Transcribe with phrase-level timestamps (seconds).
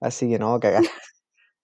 [0.00, 0.84] Así que no, cagar.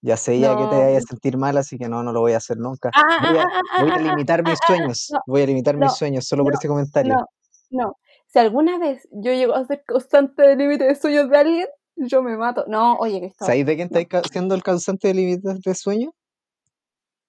[0.00, 2.32] Ya sé ya que te vayas a sentir mal, así que no, no lo voy
[2.32, 2.90] a hacer nunca.
[2.94, 5.08] Ah, ah, Voy a, ah, voy a limitar mis sueños.
[5.10, 7.14] no, Voy a limitar mis sueños solo por ese comentario.
[7.14, 7.24] no,
[7.70, 7.96] no.
[8.26, 11.66] Si alguna vez yo llego a ser constante de límite de sueños de alguien,
[11.96, 12.64] yo me mato.
[12.68, 16.12] No, oye, Cristóbal, ¿Sabéis de quién estáis siendo el causante de límites de sueño?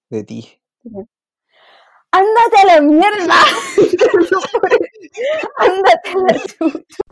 [0.10, 0.60] De ti.
[2.12, 3.36] ¡Ándate a la mierda!
[5.58, 7.05] ¡Ándate a la chucha!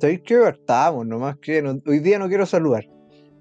[0.00, 1.06] ¿Sabéis que estamos?
[1.06, 2.84] Nomás que no- hoy día no quiero saludar.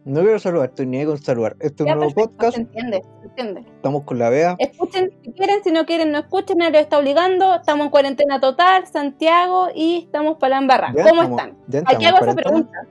[0.05, 1.57] No quiero saludar, estoy ni ahí con saludar.
[1.59, 2.55] Este es un nuevo perfecto, podcast.
[2.55, 3.59] se entiende, se entiende.
[3.75, 4.55] Estamos con la Bea.
[4.57, 7.53] Escuchen si quieren, si no quieren, no escuchen, nadie los está obligando.
[7.55, 10.93] Estamos en cuarentena total, Santiago, y estamos para la embarra.
[10.93, 11.83] ¿Cómo estamos- están?
[11.93, 12.87] Aquí hago esa pregunta.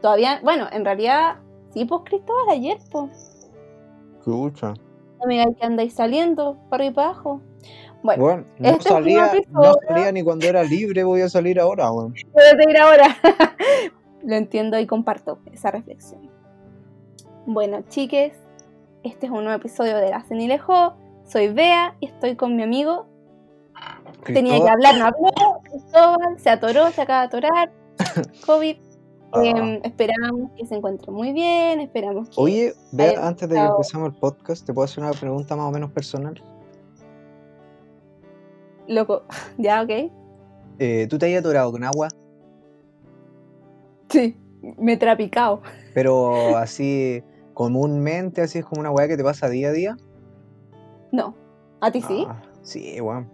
[0.00, 1.38] Todavía, bueno, en realidad,
[1.74, 3.50] sí, pues Cristóbal, ayer, pues.
[4.18, 4.74] Escucha.
[5.28, 7.40] Digáis que andáis saliendo para arriba y para abajo.
[8.02, 9.72] Bueno, Bueno, no este salía, no episodio.
[9.88, 12.14] salía ni cuando era libre, voy a salir ahora, weón.
[12.32, 13.16] puedes ir ahora.
[14.24, 16.30] Lo entiendo y comparto esa reflexión.
[17.46, 18.34] Bueno, chiques,
[19.02, 20.92] este es un nuevo episodio de La y Lejos.
[21.24, 23.06] Soy Bea y estoy con mi amigo.
[24.24, 25.60] Tenía que Cristóbal- hablar, no habló.
[25.62, 27.72] Cristóbal se atoró, se acaba de atorar.
[28.46, 28.76] COVID.
[29.32, 29.42] Ah.
[29.44, 31.80] Em, esperamos que se encuentre muy bien.
[31.80, 32.34] Esperamos que.
[32.38, 35.70] Oye, Bea, antes de que empezamos el podcast, ¿te puedo hacer una pregunta más o
[35.70, 36.42] menos personal?
[38.88, 39.22] Loco.
[39.58, 39.90] Ya, ok.
[40.80, 42.08] Eh, ¿Tú te hayas atorado con agua?
[44.08, 44.36] Sí,
[44.78, 45.60] me he trapicado.
[45.94, 47.22] Pero así,
[47.54, 49.96] comúnmente, así es como una weá que te pasa día a día.
[51.12, 51.34] No.
[51.80, 52.24] ¿A ti sí?
[52.28, 53.28] Ah, sí, weón.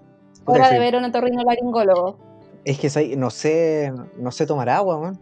[0.47, 2.19] Hora de ver un otorrinolaringólogo.
[2.65, 5.19] Es que soy- no sé, no sé tomar agua, weón.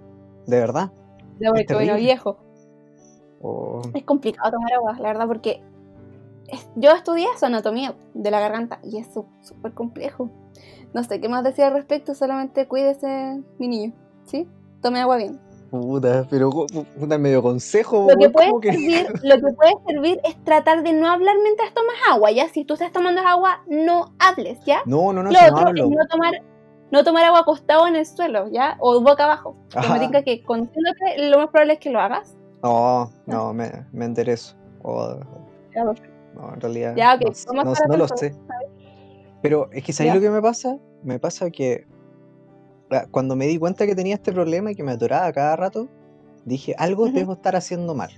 [0.46, 0.90] De verdad.
[1.44, 1.74] Porque terrible.
[1.92, 2.38] bueno viejo.
[3.40, 5.60] O- Es complicado tomar agua, la verdad, porque es-
[6.76, 9.08] yo estudié eso, anatomía de la garganta, y es
[9.42, 10.30] súper complejo.
[10.94, 13.92] No sé qué más decir al respecto, solamente cuídese, mi niño,
[14.24, 14.46] ¿sí?
[14.82, 15.40] Tome agua bien.
[15.70, 20.36] Puta, pero puta, medio consejo, Lo que, puede que- servir, lo que puede servir es
[20.44, 22.46] tratar de no hablar mientras tomas agua, ¿ya?
[22.50, 24.80] Si tú estás tomando agua, no hables, ¿ya?
[24.84, 25.84] No, no, no, lo si no otro hablo.
[25.84, 26.34] es no tomar,
[26.90, 28.76] no tomar agua acostado en el suelo, ¿ya?
[28.80, 29.56] O boca abajo.
[29.70, 29.94] Que Ajá.
[29.94, 32.36] me tinca que conociéndote, lo más probable es que lo hagas.
[32.62, 34.54] No, no, me, me enderezo.
[34.82, 35.16] O-
[35.74, 36.11] Ya, perfecto.
[36.42, 36.94] No, en realidad.
[36.96, 37.20] Ya, ok,
[37.54, 38.34] no, no- no lo sé.
[39.40, 40.14] Pero es que, ¿sabes Ya.
[40.16, 40.76] lo que me pasa?
[41.02, 41.86] Me pasa que
[42.90, 45.88] ah, cuando me di cuenta que tenía este problema y que me atoraba cada rato,
[46.44, 47.12] dije, algo Ujú.
[47.14, 48.10] debo estar haciendo mal.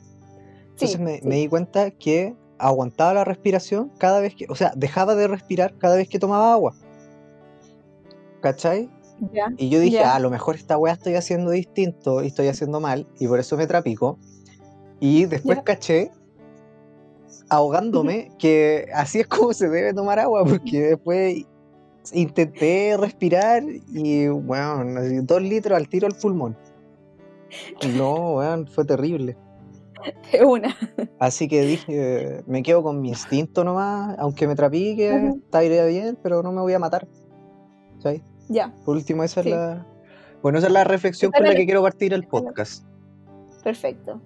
[0.71, 1.27] Entonces Sí, me, sí.
[1.29, 5.77] me di cuenta que aguantaba la respiración cada vez que, o sea, dejaba de respirar
[5.79, 6.75] cada vez que tomaba agua.
[8.43, 8.91] ¿Cachai?
[9.33, 9.47] Ya.
[9.57, 10.13] Y yo dije, Ya.
[10.13, 13.39] "Ah, a lo mejor esta weá estoy haciendo distinto y estoy haciendo mal, y por
[13.39, 14.19] eso me trapico.
[15.01, 15.65] Y después Ya.
[15.65, 16.11] caché,
[17.49, 21.45] ahogándome, que así es como se debe tomar agua, porque después
[22.13, 26.57] intenté respirar y, así, dos litros al tiro al pulmón.
[27.97, 29.37] No, weón, fue terrible.
[30.33, 30.77] De una.
[31.19, 36.19] Así que dije, me quedo con mi instinto nomás, aunque me trapique, está iría bien,
[36.23, 37.07] pero no me voy a matar.
[38.01, 38.21] ¿Sabes?
[38.49, 39.49] Ya, Por último, esa Sí.
[39.51, 39.87] es la.
[40.43, 42.85] Bueno, esa es la reflexión con la que quiero partir el podcast.
[43.63, 44.21] perfecto.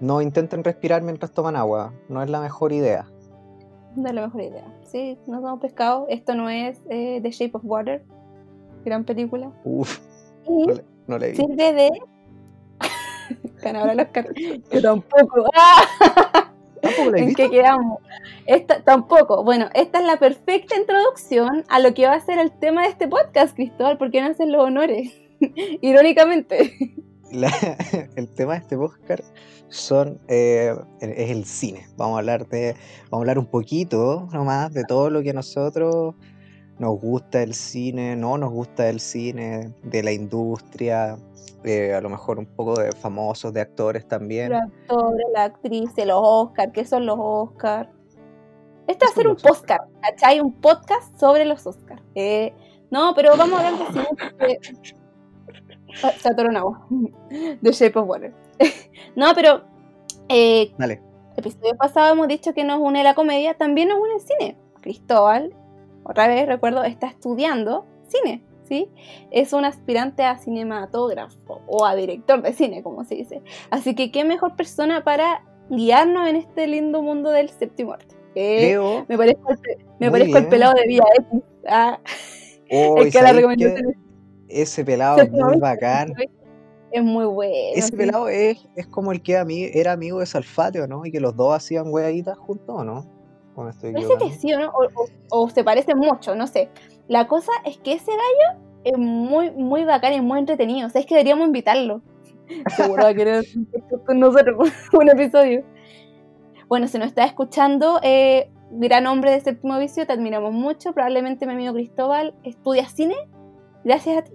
[0.00, 3.06] No intenten respirar mientras toman agua, no es la mejor idea.
[3.96, 4.64] No es la mejor idea.
[4.84, 6.06] Sí, no somos pescados.
[6.10, 8.04] Esto no es eh, The Shape of Water.
[8.84, 9.50] Gran película.
[9.64, 9.98] Uf,
[10.46, 11.36] Y no le, no le vi.
[11.36, 11.90] sirve de.
[13.62, 14.26] Ganadora del Oscar.
[14.70, 15.50] Yo tampoco.
[15.54, 16.52] ¡Ah!
[16.82, 17.42] ¿Tampoco la he ¿En visto?
[17.42, 17.98] qué quedamos?
[18.44, 19.42] Esta, tampoco.
[19.44, 22.90] Bueno, esta es la perfecta introducción a lo que va a ser el tema de
[22.90, 23.96] este podcast, Cristóbal.
[23.98, 25.12] ¿Por qué no hacen los honores?
[25.80, 26.74] Irónicamente.
[27.32, 27.50] La-
[28.16, 29.24] el tema de este podcast
[29.68, 31.86] son eh, es el cine.
[31.96, 32.74] Vamos a hablar de,
[33.10, 36.14] vamos a hablar un poquito nomás de todo lo que a nosotros
[36.78, 41.16] nos gusta el cine, no nos gusta el cine, de la industria,
[41.64, 44.52] eh, a lo mejor un poco de famosos, de actores también.
[44.52, 46.72] Los actores, la actriz, los Oscars.
[46.72, 47.88] ¿Qué son los Oscars?
[48.86, 50.40] Este va a ¿Qué son ser un podcast, ¿cachai?
[50.40, 52.02] Un podcast sobre los Oscars.
[52.14, 52.52] Eh,
[52.90, 54.58] no, pero vamos a hablar de cine porque...
[56.18, 56.86] Se atoró un agua.
[57.62, 58.32] The Shape of Water.
[59.16, 59.62] no, pero...
[60.28, 61.00] Eh, Dale.
[61.36, 64.56] episodio pasado hemos dicho que nos une la comedia, también nos une el cine.
[64.80, 65.54] Cristóbal,
[66.04, 68.88] otra vez recuerdo, está estudiando cine, ¿sí?
[69.30, 73.42] Es un aspirante a cinematógrafo o a director de cine, como se dice.
[73.70, 78.14] Así que qué mejor persona para guiarnos en este lindo mundo del séptimo arte.
[78.34, 79.06] Eh, Creo.
[79.08, 81.40] me parezco, pe- me parezco pelado de Vía X.
[81.68, 81.98] Ah,
[82.70, 83.94] Oh, el ¿y que la recomendación?
[84.48, 86.12] Ese pelado es muy bacán.
[86.92, 87.52] Es muy bueno.
[87.74, 87.96] Ese sí.
[87.96, 91.04] pelado es, es como el que ami- era amigo de Salfatio, ¿no?
[91.04, 93.04] Y que los dos hacían weaditas juntos, ¿o no?
[93.54, 94.68] ¿O me estoy Parece que sí, ¿o no?
[94.70, 96.70] O, o- o se parece mucho, no sé.
[97.08, 100.86] La cosa es que ese gallo es muy, muy bacán y muy entretenido.
[100.86, 102.02] O sea, es que deberíamos invitarlo.
[102.76, 103.44] Seguro va a querer
[104.06, 104.56] con nosotros
[104.92, 105.64] un episodio.
[106.68, 110.92] Bueno, si nos está escuchando, eh, gran hombre de séptimo vicio, te admiramos mucho.
[110.92, 113.14] Probablemente mi amigo Cristóbal estudia cine.
[113.86, 114.32] Gracias a ti.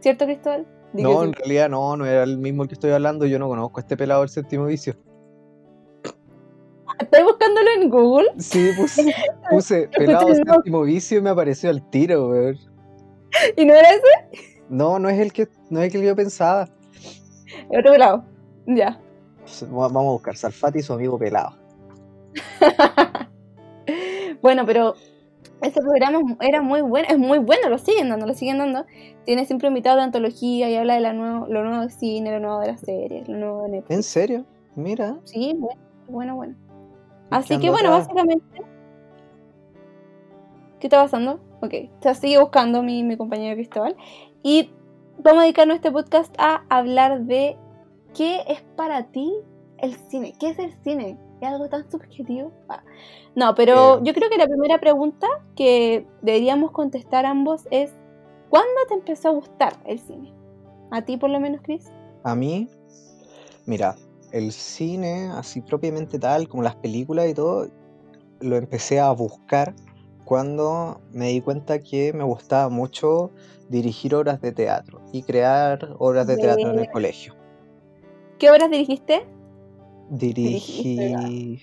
[0.00, 0.66] ¿Cierto, Cristóbal?
[0.92, 1.24] No, sí.
[1.26, 3.26] en realidad no, no era el mismo el que estoy hablando.
[3.26, 4.94] Yo no conozco a este pelado del séptimo vicio.
[7.00, 8.28] ¿Estás buscándolo en Google?
[8.38, 9.12] Sí, puse,
[9.50, 10.54] puse pelado Escuché el no.
[10.54, 12.56] séptimo vicio y me apareció al tiro, weón.
[13.56, 14.52] ¿Y no era ese?
[14.68, 16.68] No, no es el que, no es el que yo pensaba.
[17.70, 18.24] El otro lado.
[18.66, 19.00] Ya.
[19.64, 21.56] Va- Vamos a buscar Salfati y su amigo pelado.
[24.42, 24.94] Bueno, pero
[25.62, 28.84] ese programa era muy bueno, es muy bueno, lo siguen dando, lo siguen dando.
[29.24, 32.40] Tiene siempre invitados de antología y habla de la nuevo, lo nuevo de cine, lo
[32.40, 33.96] nuevo de las series, lo nuevo de Netflix.
[33.96, 34.44] ¿En serio?
[34.76, 35.16] Mira.
[35.24, 36.54] Sí, bueno, bueno, bueno.
[37.30, 38.08] ¿Y Así que bueno, atrás?
[38.08, 38.62] básicamente...
[40.80, 41.40] ¿Qué está pasando?
[41.62, 43.96] Ok, se sigue buscando mi, mi compañero Cristóbal.
[44.42, 44.70] Y
[45.18, 47.56] vamos a dedicarnos este podcast a hablar de
[48.12, 49.32] qué es para ti
[49.78, 50.34] el cine.
[50.38, 51.16] ¿Qué es el cine?
[51.44, 52.52] ¿Es algo tan subjetivo?
[52.70, 52.82] Ah.
[53.34, 54.00] No, pero Eh.
[54.04, 57.92] yo creo que la primera pregunta que deberíamos contestar ambos es
[58.48, 60.32] ¿cuándo te empezó a gustar el cine?
[60.90, 61.90] ¿A ti por lo menos, Chris?
[62.22, 62.66] A mí,
[63.66, 63.94] mira,
[64.32, 67.68] el cine, así propiamente tal, como las películas y todo,
[68.40, 69.74] lo empecé a buscar
[70.24, 73.30] cuando me di cuenta que me gustaba mucho
[73.68, 77.34] dirigir obras de teatro y crear obras de teatro en el colegio.
[78.38, 79.26] ¿Qué obras dirigiste?
[80.10, 81.62] Dirigí,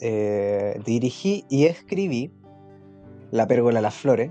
[0.00, 2.32] eh, dirigí y escribí
[3.30, 4.30] La Pérgola las Flores.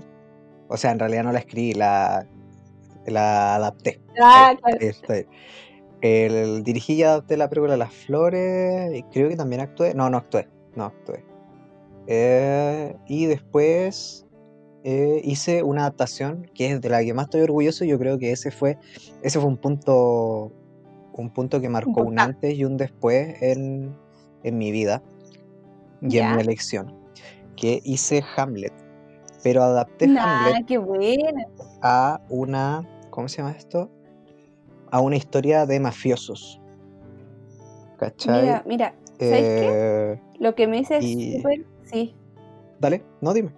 [0.68, 2.26] O sea, en realidad no la escribí, la,
[3.06, 4.00] la adapté.
[4.20, 4.78] Ah, Eh, claro.
[4.80, 5.26] está bien.
[6.02, 8.96] El, dirigí y adapté La Pérgola de las Flores.
[8.96, 9.94] Y creo que también actué.
[9.94, 10.48] No, no actué.
[10.74, 11.24] No actué.
[12.06, 14.26] Eh, y después
[14.84, 17.84] eh, hice una adaptación que es de la que más estoy orgulloso.
[17.84, 18.78] Yo creo que ese fue,
[19.22, 20.52] ese fue un punto,
[21.20, 23.96] un punto que marcó un antes y un después en,
[24.42, 25.02] en mi vida
[26.00, 26.94] y en mi elección.
[27.56, 28.72] Que hice Hamlet.
[29.42, 30.78] Pero adapté Nah, Hamlet qué
[31.82, 33.90] a una, ¿cómo se llama esto?
[34.90, 36.60] A una historia de mafiosos.
[37.98, 38.42] ¿Cachai?
[38.42, 39.68] Mira, mira, ¿sabes qué?
[39.72, 41.66] Eh, Lo que me dice es súper.
[41.84, 42.14] Sí.
[42.80, 43.52] Dale, no dime.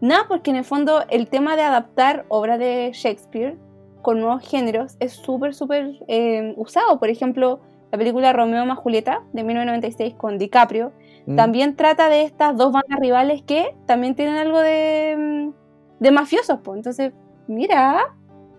[0.00, 3.58] Nada, porque en el fondo el tema de adaptar obras de Shakespeare
[4.02, 6.98] con nuevos géneros es súper, súper eh, usado.
[6.98, 7.60] Por ejemplo,
[7.92, 10.92] la película Romeo más Julieta de 1996 con DiCaprio
[11.26, 16.10] Mm, también trata de estas dos bandas rivales que también tienen algo de, mm, de
[16.10, 16.58] mafiosos.
[16.62, 16.78] Pues.
[16.78, 17.12] Entonces,
[17.46, 18.16] mira,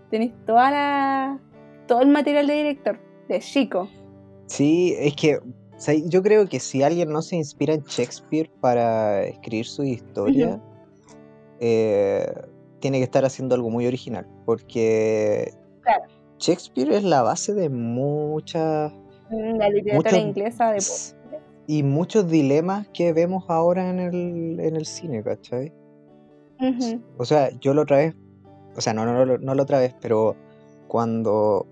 [0.09, 1.39] tenéis toda la,
[1.87, 3.89] todo el material de director, de Chico.
[4.45, 8.51] Sí, es que o sea, yo creo que si alguien no se inspira en Shakespeare
[8.61, 10.61] para escribir su historia,
[11.59, 12.31] eh,
[12.81, 14.27] tiene que estar haciendo algo muy original.
[14.45, 16.03] Porque Claro.
[16.39, 18.91] Shakespeare es la base de muchas
[19.29, 20.79] Mm, La literatura Muchos- inglesa de
[21.67, 25.71] y muchos dilemas que vemos ahora en el, en el cine, ¿cachai?
[27.17, 28.15] O sea, yo la otra vez,
[28.75, 30.35] o sea, no, no, no, no la otra vez, pero
[30.89, 31.65] cuando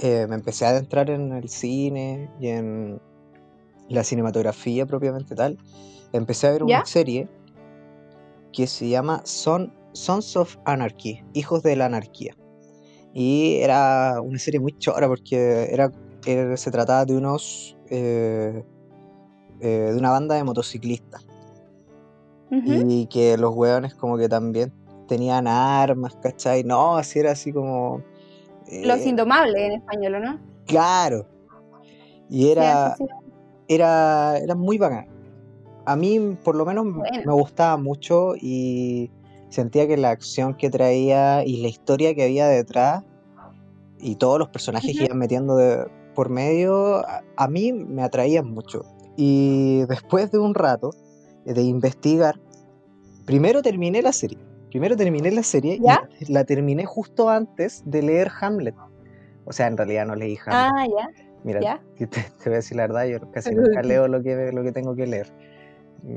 [0.00, 3.00] eh, me empecé a adentrar en el cine y en
[3.88, 5.58] la cinematografía propiamente tal,
[6.12, 6.78] empecé a ver ¿Ya?
[6.78, 7.28] una serie
[8.52, 12.34] que se llama Son, Sons of Anarchy, Hijos de la Anarquía.
[13.14, 15.90] Y era una serie muy chora porque era,
[16.26, 17.76] era- se trataba de unos...
[17.88, 18.62] eh,
[19.60, 21.26] eh, de una banda de motociclistas
[22.50, 24.72] y que los hueones como que también
[25.08, 26.62] tenían armas, ¿cachai?
[26.62, 28.02] No, así era así como...
[28.82, 30.40] Los eh, Indomables en español, ¿o ¿no?
[30.66, 31.26] Claro.
[32.28, 33.14] Y era, Sí, sí,
[33.68, 35.06] era, era muy bacán.
[35.86, 37.22] A mí por lo menos Bueno.
[37.24, 39.10] me gustaba mucho y
[39.56, 43.02] sentía que la acción que traía y la historia que había detrás
[43.98, 48.46] y todos los personajes que iban metiendo de- por medio, a, a mí me atraían
[48.50, 48.84] mucho.
[49.16, 50.90] Y después de un rato
[51.44, 52.38] de investigar,
[53.26, 54.38] primero terminé la serie.
[54.70, 56.08] Primero terminé la serie ¿Ya?
[56.20, 58.74] y la terminé justo antes de leer Hamlet.
[59.46, 60.72] O sea, en realidad no leí Hamlet.
[60.74, 61.08] Ah, ya,
[61.44, 61.80] Mira, ya.
[61.98, 64.72] te, te voy a decir la verdad, yo casi nunca leo lo que, lo que
[64.72, 65.32] tengo que leer.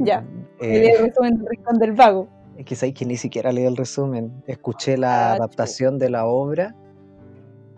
[0.01, 0.22] Ya.
[0.22, 2.27] Mm, El eh, resumen del Rincón del Vago.
[2.59, 4.43] Es que sabéis que ni siquiera leí el resumen.
[4.47, 6.75] Escuché la Ah, adaptación de la obra,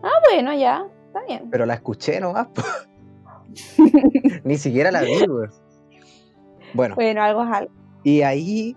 [0.03, 1.49] Ah, bueno, ya, está bien.
[1.51, 2.47] pero la escuché nomás.
[4.43, 5.49] ni siquiera la vi, güey.
[6.73, 7.71] Bueno, Bueno, algo es algo.
[8.03, 8.75] y ahí,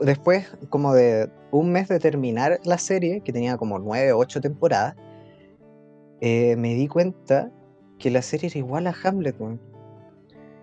[0.00, 4.40] después como de un mes de terminar la serie, que tenía como nueve o ocho
[4.40, 4.94] temporadas,
[6.20, 7.50] eh, me di cuenta
[7.98, 9.60] que la serie era igual a Hamlet, weón.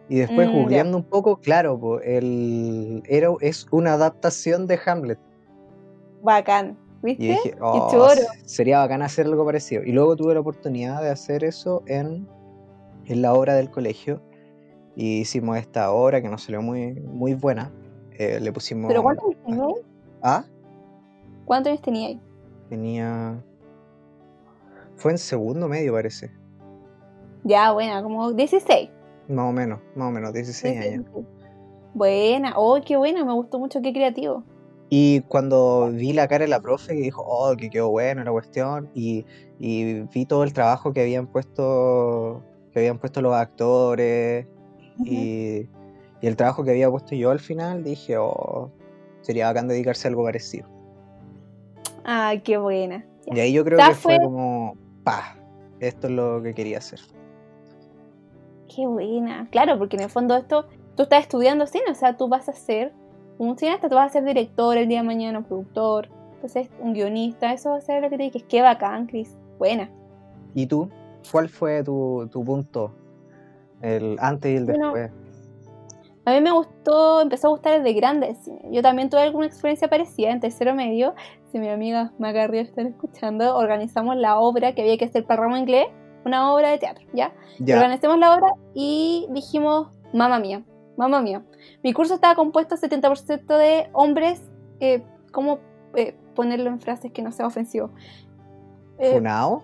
[0.09, 5.19] Y después Mm, googleando un poco, claro, po, el, era, es una adaptación de Hamlet.
[6.23, 7.23] Bacán, Y ¿viste?
[7.23, 8.09] dije, Qué oh,
[8.43, 9.83] sería bacán hacer algo parecido.
[9.83, 12.27] Y luego tuve la oportunidad de hacer eso en,
[13.05, 14.21] en la obra del colegio.
[14.95, 17.71] Y hicimos esta obra que nos salió muy, muy buena.
[18.17, 18.87] Eh, le pusimos...
[18.89, 19.81] ¿Pero cuántos años teníais?
[20.23, 20.43] Ah,
[21.45, 22.17] ¿Cuántos años teníais?
[22.67, 23.41] tenía...
[24.97, 26.29] Fue en segundo medio, parece.
[27.45, 28.89] Ya, buena, como 16.
[29.29, 31.05] Más o menos, más o menos, 16 años.
[31.93, 34.43] Buena, oh, qué buena, me gustó mucho, qué creativo.
[34.89, 38.31] Y cuando vi la cara de la profe que dijo, oh, que quedó bueno la
[38.31, 39.25] cuestión, y,
[39.59, 42.41] y vi todo el trabajo que habían puesto,
[42.73, 44.47] que habían puesto los actores,
[45.05, 45.67] y,
[46.21, 48.71] y el trabajo que había puesto yo al final, dije, oh,
[49.21, 50.67] sería bacán dedicarse a algo parecido.
[52.03, 53.05] Ah, qué buena.
[53.27, 53.35] Ya.
[53.35, 55.37] Y ahí yo creo que fue fue- como, pa,
[55.79, 56.99] esto es lo que quería hacer.
[58.73, 59.47] Qué buena.
[59.51, 62.53] Claro, porque en el fondo esto, tú estás estudiando cine, o sea, tú vas a
[62.53, 62.93] ser
[63.37, 66.93] un cineasta, tú vas a ser director el día de mañana, un productor, entonces un
[66.93, 68.41] guionista, eso va a ser lo que te dije.
[68.47, 69.37] Qué bacán, Chris.
[69.57, 69.89] Buena.
[70.53, 70.89] ¿Y tú?
[71.31, 72.91] ¿Cuál fue tu, tu punto?
[73.81, 75.11] El antes y el Bueno, después.
[76.25, 78.61] A mí me gustó, empezó a gustar desde grande el cine.
[78.71, 81.15] Yo también tuve alguna experiencia parecida en tercero medio.
[81.51, 85.41] Si mi amiga Maca Río están escuchando, organizamos la obra que había que hacer para
[85.41, 85.87] ramo inglés,
[86.25, 87.33] una obra de teatro, ¿ya?
[87.59, 90.63] Ya, Organizamos la obra y dijimos, mamá mía,
[90.97, 91.43] mamá mía.
[91.83, 94.41] Mi curso estaba compuesto 70% de hombres,
[94.79, 95.59] eh, ¿cómo
[95.95, 97.91] eh, ponerlo en frases que no sea ofensivo?
[98.97, 99.63] Eh, ¿Funao?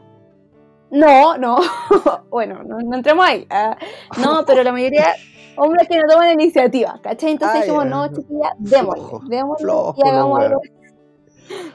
[0.92, 1.58] no, no,
[2.30, 3.46] bueno, no, no entremos ahí.
[3.50, 3.78] ah,
[4.24, 5.14] no, pero la mayoría,
[5.58, 7.32] hombres que no toman iniciativa, ¿cachai?
[7.32, 10.62] Entonces dijimos, no, chiquilla, démosle, démosle flojo y hagamos algo.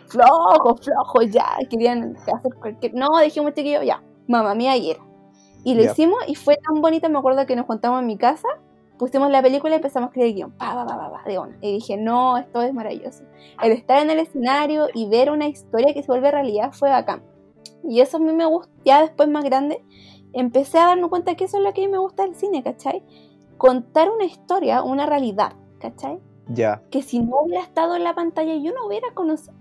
[0.08, 2.92] Flojo, flojo, ya, querían hacer cualquier...
[2.94, 5.00] No, dijimos, chiquillo, ya, mamá mía, y era.
[5.62, 8.49] Y lo hicimos y fue tan bonito, me acuerdo que nos juntamos en mi casa,
[8.99, 11.38] pusimos la película y empezamos a escribir el guion, pa, pa, pa, pa, pa, de
[11.38, 11.56] una.
[11.60, 13.25] Y dije, no, esto es maravilloso.
[13.62, 17.22] El estar en el escenario y ver una historia que se vuelve realidad fue bacán.
[17.82, 19.84] Y eso a mí me gusta, ya después más grande,
[20.32, 22.62] empecé a darme cuenta que eso es lo que a mí me gusta del cine,
[22.62, 23.02] ¿cachai?
[23.58, 26.20] Contar una historia, una realidad, ¿cachai?
[26.49, 29.54] Ya, Que si no hubiera estado en la pantalla yo no hubiera conocido.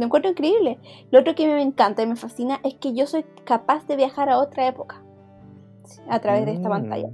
[0.00, 0.78] Me encuentro increíble.
[1.10, 4.30] Lo otro que me encanta y me fascina es que yo soy capaz de viajar
[4.30, 5.02] a otra época
[6.08, 7.08] a través de esta Mm, pantalla.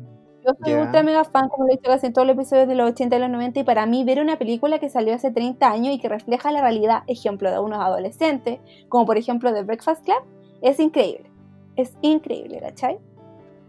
[0.46, 0.80] Yo soy ya.
[0.82, 3.16] ultra mega fan, como lo he dicho casi en todos los episodios de los 80
[3.16, 5.98] y los 90, y para mí ver una película que salió hace 30 años y
[5.98, 10.22] que refleja la realidad, ejemplo de unos adolescentes, como por ejemplo The Breakfast Club,
[10.62, 11.30] es increíble.
[11.74, 12.98] Es increíble, ¿cachai?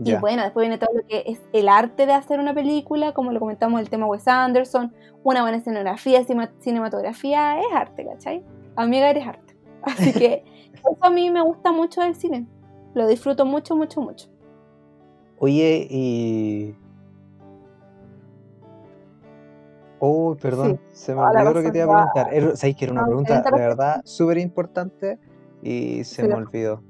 [0.03, 0.19] Y Ya.
[0.19, 3.39] bueno, después viene todo lo que es el arte de hacer una película, como lo
[3.39, 4.93] comentamos el tema Wes Anderson,
[5.23, 6.23] una buena escenografía,
[6.59, 8.43] cinematografía, es arte, ¿cachai?
[8.77, 9.55] Amiga, eres arte.
[9.81, 10.43] Así que
[10.73, 12.47] eso a mí me gusta mucho del cine.
[12.93, 14.29] Lo disfruto mucho, mucho, mucho.
[15.39, 16.75] Oye, y.
[19.99, 22.33] Oh, perdón, se me olvidó lo que te iba a preguntar.
[22.33, 25.17] Era- ¿Sabéis que era una No, pregunta de verdad súper importante
[25.63, 26.27] y se Sí.
[26.27, 26.83] me olvidó?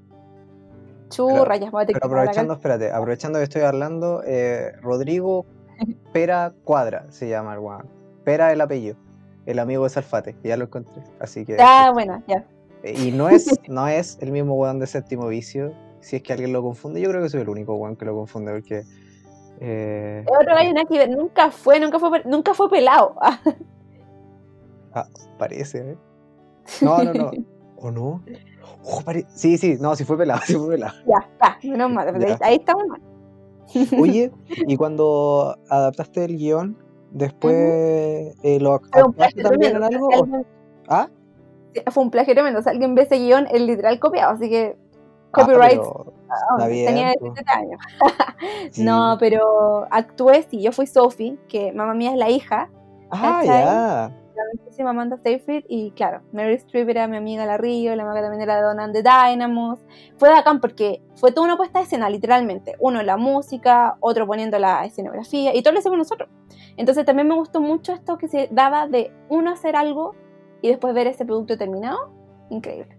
[1.10, 5.46] Churra, ya voy a tener Pero parar aprovechando, espérate, aprovechando que estoy hablando, eh, Rodrigo
[6.14, 7.88] Pera Cuadra se llama el weón.
[8.26, 8.98] Pera el apellido,
[9.48, 11.02] el amigo de Salfate, que ya lo encontré.
[11.20, 11.58] Así que.
[11.60, 12.46] Ah, bueno, ya.
[12.84, 15.74] Eh, Y no es, no es el mismo weón de séptimo vicio.
[16.02, 18.14] Si es que alguien lo confunde, yo creo que soy el único weón que lo
[18.16, 18.84] confunde porque.
[19.60, 21.08] eh, otro gallo que.
[21.08, 23.16] Nunca fue, nunca fue, nunca fue pelado.
[24.94, 25.98] Ah, parece, ¿eh?
[26.82, 27.32] No, no, no.
[27.78, 28.24] ¿O no?
[28.84, 30.98] Oh, pare- Sí, sí, no, sí fue pelado, sí fue pelado.
[31.06, 32.38] ya, está, menos mal.
[32.42, 33.02] Ahí estamos mal.
[34.02, 34.32] Oye,
[34.66, 36.78] y cuando adaptaste el guion,
[37.18, 37.56] después
[38.44, 40.10] eh, un actuaste plagio también algo.
[40.14, 40.46] Alguien-
[40.88, 41.08] ¿Ah?
[41.92, 42.60] Fue un plagio tremendo.
[42.60, 44.34] O sea, alguien ve ese guion, el literal copiado.
[44.34, 44.76] Así que,
[45.34, 45.82] Ah, copyright.
[46.60, 47.34] ah, bien, tenía pues.
[47.36, 47.80] 17 años.
[48.72, 48.84] sí.
[48.84, 50.62] No, pero actué, sí.
[50.62, 52.70] Yo fui Sophie, que mamá mía es la hija.
[53.12, 54.12] Ah, ya.
[54.78, 58.42] Llama Amanda Seyfried y claro, Mary Streep era mi amiga La Río, la maga también
[58.42, 59.80] era de Don and the Dynamos.
[60.18, 62.76] Fue bacán porque fue toda una puesta de escena, literalmente.
[62.80, 66.30] Uno la música, otro poniendo la escenografía y todo lo hicimos nosotros.
[66.78, 70.16] Entonces también me gustó mucho esto que se daba de uno hacer algo
[70.62, 72.12] y después ver ese producto terminado.
[72.50, 72.98] Increíble.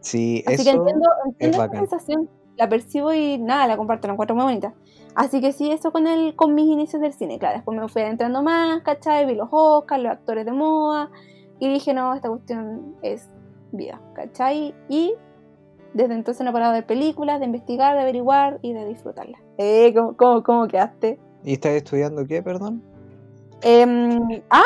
[0.00, 0.64] Sí, Así eso.
[0.64, 1.88] que entiendo, entiendo esa bacán.
[1.88, 4.74] sensación, la percibo y nada, la comparto, la encuentro muy bonita.
[5.14, 7.56] Así que sí, eso con el, con mis inicios del cine, claro.
[7.56, 9.26] Después me fui adentrando más, ¿cachai?
[9.26, 11.10] Vi los Oscars, los actores de moda,
[11.58, 13.28] y dije, no, esta cuestión es
[13.72, 14.74] vida, ¿cachai?
[14.88, 15.14] Y
[15.94, 19.40] desde entonces no he parado de ver películas, de investigar, de averiguar y de disfrutarlas.
[19.58, 21.18] Eh, ¿cómo, cómo, cómo quedaste?
[21.42, 22.82] ¿Y estás estudiando qué, perdón?
[23.62, 24.62] Em, ah,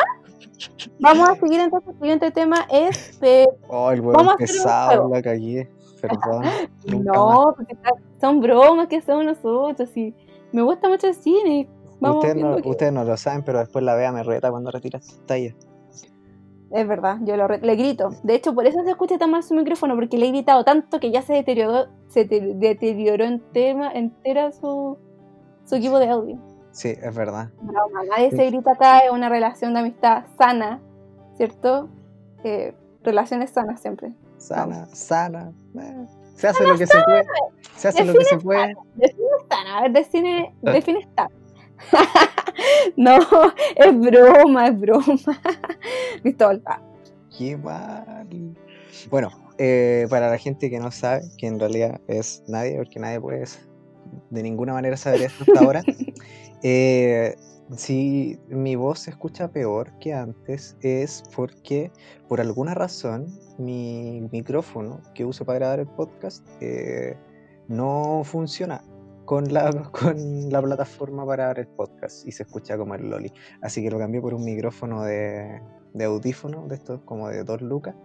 [0.99, 1.89] Vamos a seguir entonces.
[1.93, 3.19] El siguiente tema es.
[3.19, 5.69] de- Oh, el Vamos huevo a hacer un pesado, la cagué.
[6.07, 6.43] Perdón.
[7.05, 7.77] no, porque
[8.21, 9.95] son bromas que hacemos nosotros.
[9.97, 10.13] Y
[10.51, 11.67] me gusta mucho el cine.
[11.99, 14.69] Vamos Ustedes no, que- ustedes no lo saben, pero después la vea me reta cuando
[14.71, 15.55] retira esta talla.
[16.71, 18.09] Es verdad, yo lo le grito.
[18.23, 20.99] De hecho, por eso se escucha tan mal su micrófono, porque le he gritado tanto
[20.99, 24.97] que ya se deterioró, se te- deterioró en tema, entera su,
[25.63, 26.37] su equipo de audio.
[26.71, 27.49] Sí, es verdad.
[27.61, 30.81] Broma, nadie se grita acá, es una relación de amistad sana,
[31.37, 31.87] ¿cierto?
[32.43, 34.13] Eh, relaciones sanas siempre.
[34.45, 35.51] Sana, sana.
[35.79, 37.25] eh, Se hace lo que se puede.
[37.75, 38.75] Se hace lo que se puede.
[38.93, 41.31] Define sana, a ver, define, define sana.
[42.95, 43.17] no,
[43.75, 45.05] es broma, es broma.
[46.21, 46.79] Cristóbal, ah,
[47.35, 48.27] Qué mal.
[49.09, 53.19] Bueno, eh, para la gente que no sabe, que en realidad es nadie, porque nadie
[53.19, 53.45] puede
[54.29, 55.81] de ninguna manera saber esto hasta ahora.
[56.63, 57.35] eh,
[57.75, 61.91] si mi voz se escucha peor que antes, es porque
[62.27, 67.17] por alguna razón mi micrófono que uso para grabar el podcast eh,
[67.67, 68.83] no funciona
[69.25, 73.33] con la, con la plataforma para grabar el podcast y se escucha como el Loli.
[73.61, 75.59] Así que lo cambié por un micrófono de,
[75.93, 77.95] de audífono, de estos como de dos lucas.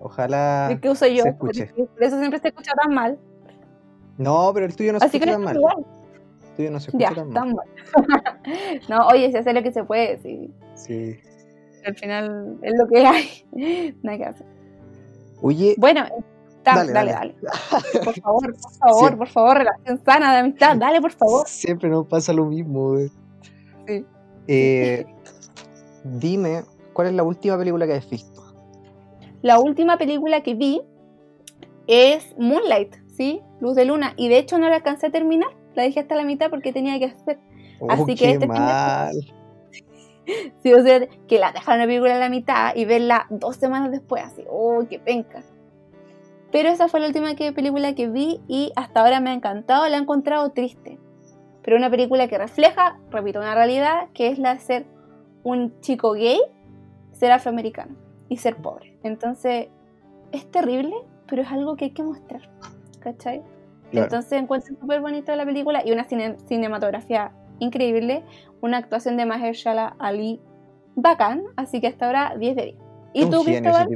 [0.00, 0.78] Ojalá.
[0.80, 1.66] que uso yo, se escuche.
[1.74, 3.18] por eso siempre se escucha tan mal.
[4.18, 5.56] No, pero el tuyo no se Así que escucha no tan mal.
[5.56, 5.95] igual.
[6.58, 7.54] No se escucha Ya, tan mal.
[7.54, 8.80] mal.
[8.88, 10.50] no, oye, se hace lo que se puede, sí.
[10.74, 11.16] Sí.
[11.84, 13.94] Al final es lo que hay.
[14.02, 14.46] Nada que hacer.
[15.42, 16.04] Oye, Bueno,
[16.62, 17.34] ta- Dale, dale, dale.
[17.40, 19.16] dale, Por favor, por favor, Sí.
[19.16, 21.46] por favor, relación sana de amistad, dale, por favor.
[21.46, 22.90] siempre nos pasa lo mismo.
[22.92, 23.08] güey.
[23.86, 24.04] Sí.
[24.48, 25.06] Eh,
[26.04, 28.42] dime, ¿cuál es la última película que has visto?
[29.42, 30.80] La última película que vi
[31.86, 33.42] es Moonlight, ¿sí?
[33.60, 34.12] Luz de Luna.
[34.16, 35.50] Y de hecho no la alcancé a terminar.
[35.76, 37.38] La dejé hasta la mitad porque tenía que hacer.
[37.78, 39.14] Oh, Así que este mal.
[40.60, 43.92] Sí, o sea, que la dejaron la película a la mitad y verla dos semanas
[43.92, 45.44] después, así, oh, qué penca.
[46.50, 49.88] Pero esa fue la última que, película que vi y hasta ahora me ha encantado,
[49.88, 50.98] la he encontrado triste.
[51.62, 54.86] Pero una película que refleja, repito, una realidad que es la de ser
[55.44, 56.40] un chico gay,
[57.12, 57.94] ser afroamericano
[58.28, 58.98] y ser pobre.
[59.04, 59.68] Entonces,
[60.32, 60.94] es terrible,
[61.28, 62.48] pero es algo que hay que mostrar,
[63.00, 63.42] ¿cachai?
[63.90, 64.06] Claro.
[64.06, 68.22] Entonces encuentro súper bonita la película y una cine- cinematografía increíble,
[68.60, 70.40] una actuación de Mahershala Ali
[70.94, 72.76] bacán, así que hasta ahora 10 de 10.
[73.14, 73.88] ¿Y un tú, Cristóbal?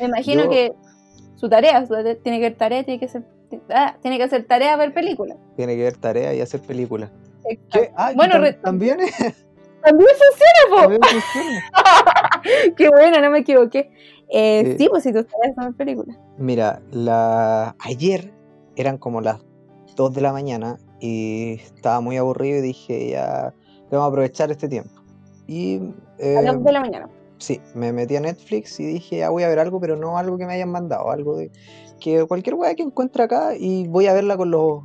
[0.00, 0.72] Me imagino Yo- que
[1.36, 3.22] su tarea, su tarea- tiene que ver tarea, tiene que ser,
[3.70, 5.38] ah, tiene que hacer tarea, ver películas.
[5.56, 6.60] Tiene que ver tarea y hacer.
[6.62, 7.92] ¿Qué?
[7.96, 8.98] Ah, Bueno, también,
[9.82, 10.76] También funciona, po.
[10.82, 11.62] también funciona.
[12.76, 13.90] Qué bueno, no me equivoqué.
[14.34, 14.84] Eh, Sí.
[14.84, 16.16] sí, pues si tus tareas son películas.
[16.38, 17.74] Mira, la...
[17.80, 18.32] ayer
[18.76, 19.40] eran como las
[19.96, 23.54] 2 de la mañana y estaba muy aburrido y dije, ya,
[23.90, 24.90] vamos a aprovechar este tiempo.
[25.46, 25.80] Y
[26.18, 27.10] eh, A las 2 de la mañana.
[27.38, 30.38] sí, me metí a Netflix y dije, ya voy a ver algo, pero no algo
[30.38, 31.50] que me hayan mandado, algo de
[32.00, 34.82] que cualquier weá que encuentre acá y voy a verla con los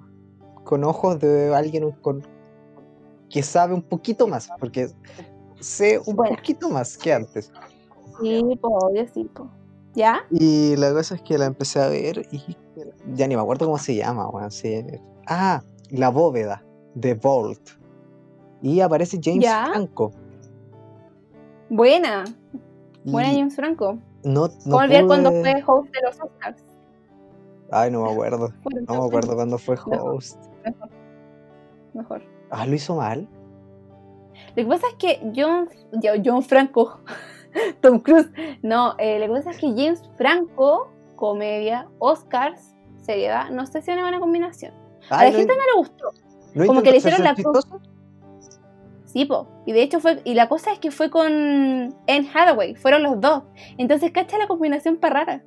[0.63, 2.27] con ojos de alguien con
[3.29, 4.89] que sabe un poquito más, porque
[5.59, 7.51] sé un poquito más que antes.
[8.21, 9.49] Sí, pues obvio, sí, po.
[9.97, 10.19] ¿Ya?
[10.29, 12.55] Y la cosa es que la empecé a ver y
[13.15, 14.51] ya ni me acuerdo cómo se llama, weón.
[14.51, 14.85] sí.
[15.25, 17.69] Ah, La Bóveda, de Vault.
[18.61, 19.65] Y aparece James Ya.
[19.65, 20.11] Franco.
[21.69, 22.25] Buena.
[23.05, 23.97] Buena James Franco.
[24.23, 26.63] no, no ¿Cómo olvidar pude- cuando fue host de los Oscars?
[27.71, 28.49] Ay, no me acuerdo.
[28.87, 30.37] No me acuerdo cuando fue host.
[30.63, 30.89] Mejor.
[31.95, 32.21] Mejor.
[32.51, 33.27] Ah, lo hizo mal.
[34.55, 35.67] Lo que pasa es que John,
[36.23, 36.99] John Franco,
[37.81, 38.29] Tom Cruise,
[38.61, 43.95] no, eh, que pasa es que James Franco, comedia, Oscars, seriedad, no sé si es
[43.97, 44.73] una buena combinación.
[45.09, 46.11] A Ay, la gente no le gustó,
[46.53, 47.79] ¿no como que le hicieron la chistoso?
[49.05, 49.47] sí, po.
[49.65, 53.19] Y de hecho fue, y la cosa es que fue con Anne Hathaway, fueron los
[53.21, 53.43] dos.
[53.77, 55.43] Entonces, cacha la combinación para rara.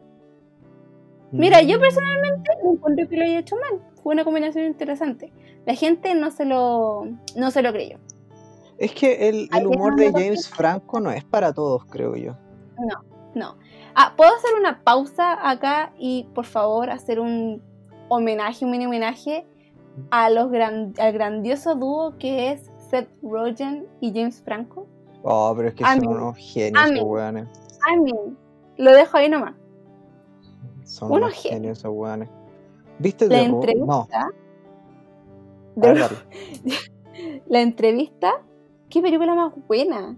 [1.31, 1.81] Mira, yo Mm.
[1.81, 3.81] personalmente no encuentro que lo haya hecho mal.
[4.03, 5.33] Fue una combinación interesante.
[5.67, 7.99] La gente no se lo, no se lo creyó.
[8.81, 12.35] Es que el, humor de James Franco no es para todos, creo yo.
[13.35, 13.57] No.
[13.95, 17.63] Ah, ¿puedo hacer una pausa acá y por favor hacer un
[18.09, 19.47] homenaje, un mini homenaje
[20.11, 24.87] a los gran- al grandioso dúo que es Seth Rogen y James Franco?
[25.23, 27.03] Oh, pero es que son unos genios Amén.
[27.05, 27.49] weones.
[28.79, 29.55] Lo dejo ahí nomás.
[30.85, 31.79] Son Unos unos genios.
[31.79, 32.31] esos weones.
[32.99, 34.09] ¿Viste La entrevista, No,
[35.77, 36.09] de-
[37.47, 38.33] la entrevista,
[38.91, 40.17] qué película más buena.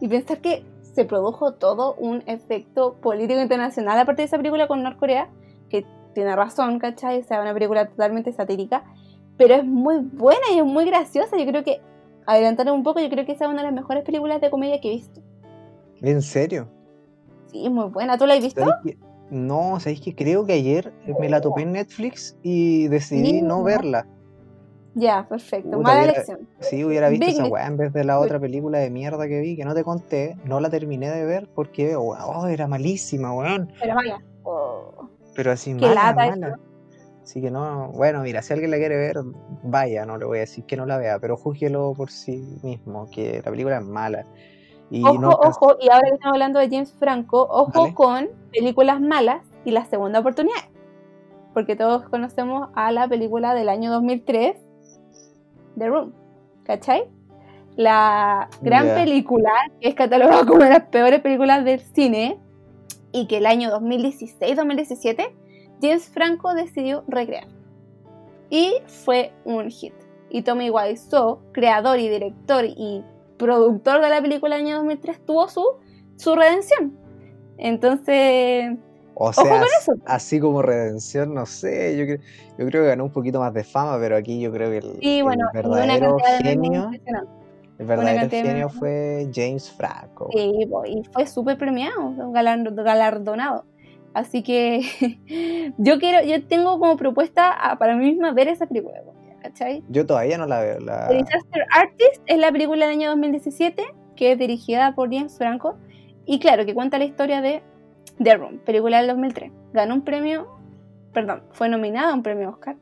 [0.00, 4.68] Y pensar que se produjo todo un efecto político internacional a partir de esa película
[4.68, 5.28] con Norcorea,
[5.68, 7.20] que tiene razón, ¿cachai?
[7.20, 8.84] O sea, una película totalmente satírica,
[9.36, 11.36] pero es muy buena y es muy graciosa.
[11.36, 11.80] Yo creo que,
[12.26, 14.80] adelantar un poco, yo creo que esa es una de las mejores películas de comedia
[14.80, 15.20] que he visto.
[16.00, 16.68] ¿En serio?
[17.46, 18.16] Sí, es muy buena.
[18.16, 18.60] ¿Tú la has visto?
[18.60, 23.40] ¿Sabéis que- No, sabéis que creo que ayer me la topé en Netflix y decidí
[23.42, 24.06] no verla.
[24.94, 25.70] Ya, perfecto.
[25.70, 26.48] Puta, Mala hubiera- elección.
[26.60, 29.40] Sí, hubiera visto Big esa weá en vez de la otra película de mierda que
[29.40, 33.72] vi, que no te conté, no la terminé de ver porque oh, era malísima, weón.
[33.80, 34.18] Pero vaya.
[34.44, 35.08] Oh.
[35.34, 36.58] Pero así Qué mala, lata mala.
[37.24, 39.16] Así que no, bueno, mira, si alguien la quiere ver,
[39.62, 43.08] vaya, no le voy a decir que no la vea, pero júzguelo por sí mismo,
[43.10, 44.26] que la película es mala.
[44.90, 49.00] Y Ojo, no ojo, y ahora que estamos hablando de James Franco, ojo con películas
[49.00, 50.68] malas y la segunda oportunidad.
[51.54, 54.56] Porque todos conocemos a la película del año 2003,
[55.78, 56.12] The Room.
[56.64, 57.04] ¿Cachai?
[57.76, 62.38] La gran película que es catalogada como de las peores películas del cine
[63.12, 65.32] y que el año 2016-2017
[65.80, 67.46] James Franco decidió recrear.
[68.50, 69.94] Y fue un hit.
[70.30, 73.04] Y Tommy Wiseau, creador y director y
[73.36, 75.64] productor de la película del año 2003, tuvo su,
[76.16, 76.96] su redención.
[77.58, 78.76] Entonces,
[79.14, 79.62] O sea,
[80.06, 82.04] así como redención, no sé, yo,
[82.58, 84.98] yo creo que ganó un poquito más de fama, pero aquí yo creo que el,
[85.00, 86.90] Y bueno, el verdadero genio,
[87.78, 90.30] el verdadero genio fue James Franco.
[90.32, 90.52] Sí,
[90.86, 93.64] y fue súper premiado, galar- galardonado.
[94.14, 94.80] Así que
[95.78, 99.00] yo quiero, yo tengo como propuesta a- para mí misma ver esa película,
[99.42, 99.82] ¿cachai?
[99.88, 101.08] Yo todavía no la veo, la...
[101.08, 103.84] The Disaster Artist es la película del año 2017
[104.16, 105.76] que es dirigida por James Franco
[106.26, 107.62] y claro, que cuenta la historia de
[108.22, 109.52] The Room, película del 2003.
[109.72, 110.46] Ganó un premio,
[111.12, 112.76] perdón, fue nominada a un premio Oscar,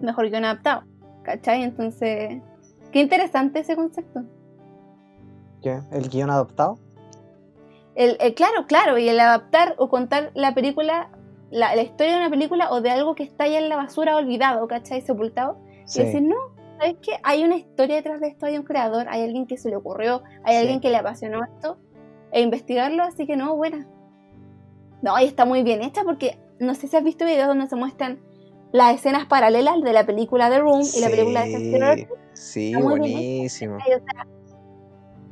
[0.00, 0.84] mejor guion adaptado,
[1.22, 1.62] ¿cachai?
[1.62, 2.42] Entonces,
[2.92, 4.22] qué interesante ese concepto.
[5.62, 5.80] ¿Qué?
[5.92, 6.78] ¿El guion adoptado?
[7.94, 11.10] El, el- claro, claro, y el adaptar o contar la película,
[11.50, 14.16] la, la historia de una película o de algo que está ya en la basura
[14.16, 15.00] olvidado, ¿cachai?
[15.00, 15.58] Sepultado.
[15.86, 16.00] Sí.
[16.02, 16.34] Y decir, no,
[16.78, 17.12] ¿sabes qué?
[17.22, 20.22] Hay una historia detrás de esto, hay un creador, hay alguien que se le ocurrió,
[20.42, 20.60] hay Sí.
[20.60, 21.78] alguien que le apasionó esto,
[22.32, 23.86] e investigarlo, así que no, buena.
[25.04, 27.76] No, y está muy bien hecha porque no sé si has visto videos donde se
[27.76, 28.18] muestran
[28.72, 32.98] las escenas paralelas de la película The Room y la película de Disaster sí, muy
[32.98, 33.76] bien buenísimo.
[33.76, 34.26] o sea,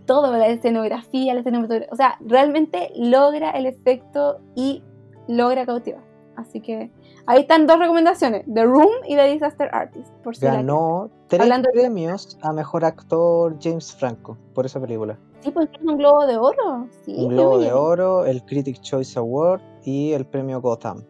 [0.04, 4.82] todo, la escenografía, la cinematografía, o sea, realmente logra el efecto y
[5.26, 6.02] logra cautivar.
[6.37, 6.90] Así que
[7.26, 11.48] ahí están dos recomendaciones, The Room y The Disaster Artist, por si la Ganó tres
[11.48, 15.18] de- premios a mejor actor James Franco por esa película.
[15.42, 16.88] Sí, pues un globo de oro.
[17.05, 17.66] Sí, Un Globo oye.
[17.66, 21.05] de Oro, el Critics Choice Award y el premio Gotham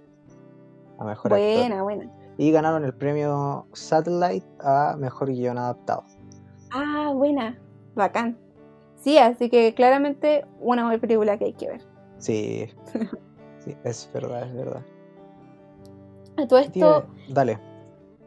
[0.98, 1.58] a mejor actor.
[1.58, 2.10] Buena, buena.
[2.38, 6.04] Y ganaron el premio Satellite a mejor guion adaptado.
[6.70, 7.58] Ah, buena.
[7.94, 8.38] Bacán.
[8.96, 11.80] Sí, así que claramente una buena película que hay que ver.
[12.18, 12.68] Sí,
[13.58, 14.82] sí, es verdad, es verdad.
[16.38, 17.58] A todo esto, dale.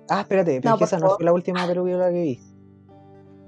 [0.10, 2.40] Ah, espérate, pero No, es que por esa no fue la última película que vi.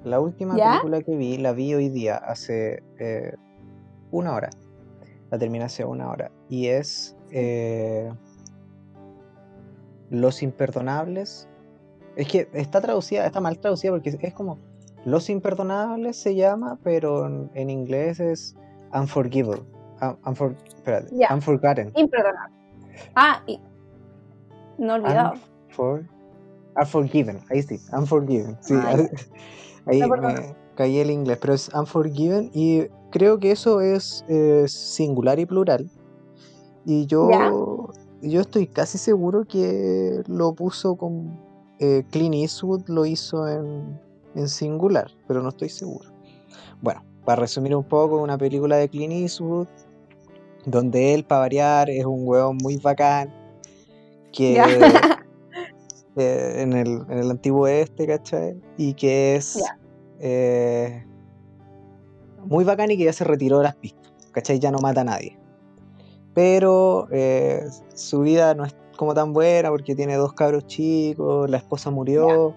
[0.04, 0.70] La última ¿Ya?
[0.70, 3.34] película que vi la vi hoy día, hace eh,
[4.10, 4.50] una hora.
[5.30, 6.30] La terminé hace una hora.
[6.48, 8.10] Y es eh,
[10.10, 11.48] Los Imperdonables.
[12.16, 14.58] Es que está traducida, está mal traducida porque es, es como
[15.04, 18.56] Los Imperdonables se llama, pero en, en inglés es
[18.92, 19.62] Unforgivable.
[20.00, 21.34] Un- unfor- espérate, Ya.
[21.34, 21.92] Unforgotten.
[21.96, 22.54] imperdonable.
[23.14, 23.60] Ah, y
[24.78, 25.34] no olvidado.
[25.76, 26.08] Unfor-
[26.76, 28.56] Unforgiven, ahí sí, Unforgiven.
[28.60, 28.96] Sí, Ah.
[29.88, 34.64] ahí No, me caí el inglés, pero es Unforgiven y creo que eso es eh,
[34.68, 35.90] singular y plural.
[36.84, 37.90] Y yo,
[38.22, 41.38] yo estoy casi seguro que lo puso con
[41.80, 44.00] eh, Clint Eastwood, lo hizo en,
[44.34, 46.08] en singular, pero no estoy seguro.
[46.80, 49.66] Bueno, para resumir un poco, una película de Clint Eastwood,
[50.64, 53.32] donde él, para variar, es un huevón muy bacán,
[54.32, 54.62] que.
[56.18, 58.60] eh, en, el, en el antiguo oeste, ¿cachai?
[58.76, 59.62] Y que es
[60.20, 61.04] eh,
[62.44, 64.58] muy bacán y que ya se retiró de las pistas, ¿cachai?
[64.58, 65.38] Ya no mata a nadie.
[66.34, 71.58] Pero eh, su vida no es como tan buena porque tiene dos cabros chicos, la
[71.58, 72.54] esposa murió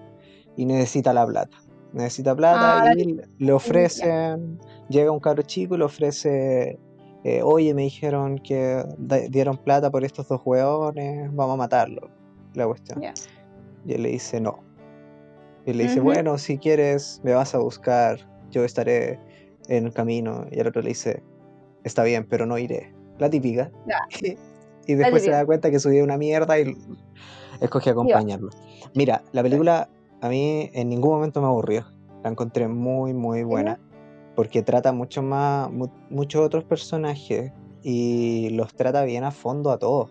[0.56, 1.56] y necesita la plata.
[1.92, 6.78] Necesita plata Ah, y le ofrecen, llega un cabro chico y le ofrece,
[7.22, 8.82] eh, oye, me dijeron que
[9.28, 12.10] dieron plata por estos dos hueones, vamos a matarlo.
[12.54, 13.00] La cuestión.
[13.84, 14.60] Y él le dice no.
[15.66, 18.18] Y le dice, bueno, si quieres, me vas a buscar,
[18.50, 19.18] yo estaré
[19.68, 20.44] en el camino.
[20.50, 21.22] Y el otro le dice,
[21.84, 22.92] está bien, pero no iré.
[23.18, 23.70] La típica.
[24.84, 26.76] Y después se da cuenta que su vida es una mierda y
[27.60, 28.48] escoge acompañarlo.
[28.94, 29.88] Mira, la película
[30.20, 31.86] a mí en ningún momento me aburrió.
[32.24, 33.78] La encontré muy, muy buena.
[34.34, 37.52] Porque trata mucho más, mu- muchos otros personajes
[37.84, 40.10] y los trata bien a fondo a todos.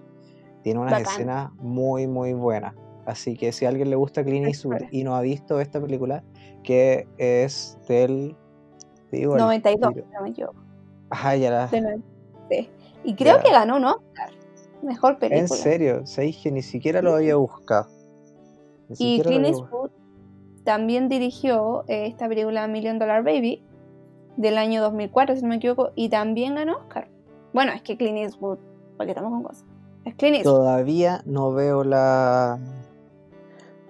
[0.63, 1.11] Tiene unas Bacán.
[1.13, 2.73] escenas muy, muy buenas.
[3.05, 6.23] Así que si a alguien le gusta Clint Eastwood y no ha visto esta película,
[6.63, 8.35] que es del...
[9.11, 10.05] digo al 92, tiro.
[10.07, 10.55] si no me equivoco.
[11.09, 11.67] Ah, ya la.
[11.69, 12.69] Sí.
[13.03, 13.43] Y creo Ya.
[13.43, 14.29] que ganó un Oscar.
[14.83, 15.41] Mejor película.
[15.41, 17.87] En serio, sabéis que ni siquiera lo había buscado.
[18.89, 19.45] Ni Y Clint.
[19.45, 19.89] Eastwood
[20.63, 23.63] también dirigió eh, esta película Million Dollar Baby
[24.37, 27.09] del año 2004, si no me equivoco, y también ganó Oscar.
[27.53, 28.59] Bueno, es que Clint Eastwood,
[28.97, 29.65] porque estamos con cosas.
[30.05, 30.55] Es Clint Eastwood.
[30.55, 32.59] Todavía no veo la.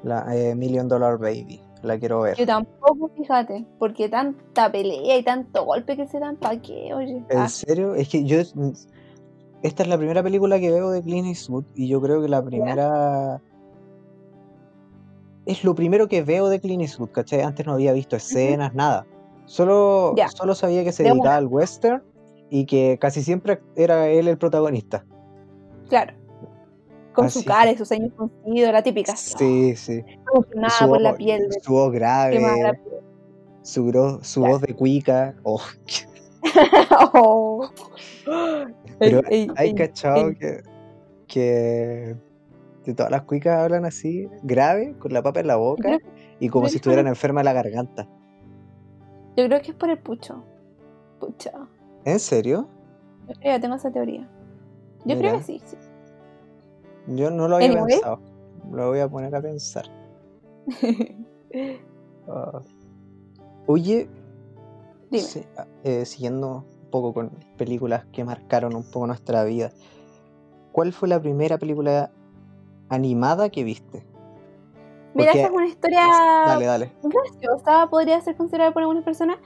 [0.04, 1.62] La eh, Million Dollar Baby.
[1.84, 2.38] La quiero ver.
[2.38, 6.94] Yo tampoco, fíjate, porque tanta pelea y tanto golpe que se dan, ¿para qué?
[6.94, 7.96] Oye, ¿En Ah, serio?
[7.96, 8.38] Es que yo.
[9.64, 12.44] Esta es la primera película que veo de Clint Eastwood y yo creo que la
[12.44, 13.42] primera.
[15.46, 17.42] Es lo primero que veo de Clint Eastwood, ¿cachai?
[17.42, 19.06] Antes no había visto escenas, nada.
[19.46, 20.28] Solo, Ya.
[20.30, 22.04] solo sabía que se De dedicaba al western
[22.52, 25.04] y que casi siempre era él el protagonista.
[25.90, 26.14] claro.
[27.14, 29.16] Con su cara y sus ceños fruncidos, la típica.
[29.16, 30.04] Sí, sí.
[30.34, 31.48] Emocionada Su, por la piel.
[31.62, 32.84] su voz grave, la piel.
[33.64, 34.54] su, gro- su Claro.
[34.54, 35.36] voz de cuica.
[35.44, 35.60] Oh,
[37.14, 37.70] Oh.
[39.00, 40.36] Pero Ey, hay ey, cachado ey.
[40.36, 40.62] que,
[41.28, 42.16] que
[42.86, 45.98] de todas las cuicas hablan así, grave, con la papa en la boca
[46.40, 48.08] y como si estuvieran enfermas la garganta.
[49.38, 50.44] Yo creo que es por el pucho.
[51.20, 51.52] Pucha.
[52.06, 52.68] ¿En serio?
[53.28, 54.28] Yo creo, tengo esa teoría.
[55.06, 55.78] Yo creo que sí, sí.
[57.08, 57.94] Yo no lo había Anyway.
[57.94, 58.20] pensado.
[58.72, 59.86] Lo voy a poner a pensar.
[62.30, 62.62] Ah.
[63.66, 64.08] Oye,
[65.58, 69.72] ah, eh, siguiendo un poco con películas que marcaron un poco nuestra vida,
[70.72, 72.12] ¿cuál fue la primera película
[72.90, 74.06] animada que viste?
[75.14, 76.08] Mira, esa es una historia
[76.46, 76.92] Dale, dale.
[77.04, 79.38] graciosa, podría ser considerada por algunas personas.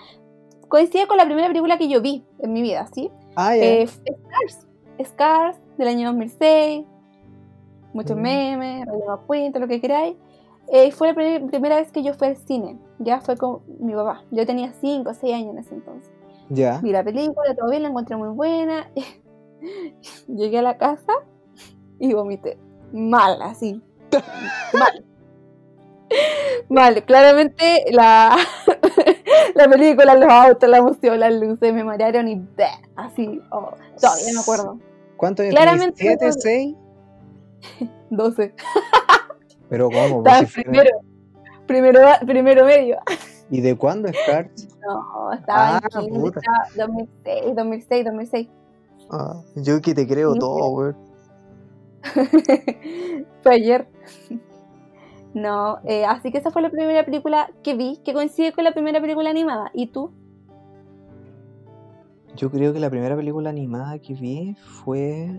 [0.68, 3.10] Coincide con la primera película que yo vi en mi vida, ¿sí?
[3.36, 3.64] Ah, ya.
[3.64, 4.68] Eh, Scars.
[5.04, 6.86] Scars, del año 2006.
[7.96, 8.22] Muchos Mm.
[8.22, 10.16] memes, Rayo McQueen, todo lo que queráis.
[10.68, 12.78] Eh, fue la pri- primera vez que yo fui al cine.
[13.00, 14.24] Ya fue con mi papá.
[14.32, 16.12] Yo tenía 5 o 6 años en ese entonces.
[16.50, 16.80] ya.
[16.84, 18.88] Vi la película, todo bien, la encontré muy buena.
[20.28, 21.14] Llegué a la casa
[22.00, 22.58] y vomité.
[22.92, 23.82] Mal, así.
[24.74, 25.06] Mal.
[26.70, 28.36] Mal, claramente la,
[29.56, 33.42] la película, los autos, la emoción, las luces me marearon y bleh, así.
[33.52, 34.80] oh, todavía me acuerdo.
[35.18, 36.18] ¿Cuántos años Claramente tenías?
[36.20, 36.76] ¿Siete, no- seis?
[38.10, 38.54] 12.
[39.70, 40.24] Pero ¿cómo?
[40.40, 40.90] Si primero.
[41.68, 42.98] Primero, primero medio.
[43.50, 44.68] ¿Y de cuándo es Cars?
[44.88, 46.40] No, estaba Ah, en kinder, puta.
[46.40, 48.48] estaba 2006, 2006, 2006.
[49.12, 50.98] Ah, yo que te creo Sí, todo, weón.
[53.42, 53.88] Fue ayer.
[55.34, 58.72] No, eh, así que esa fue la primera película que vi, que coincide con la
[58.74, 59.70] primera película animada.
[59.74, 60.12] ¿Y tú?
[62.36, 65.30] Yo creo que la primera película animada que vi fue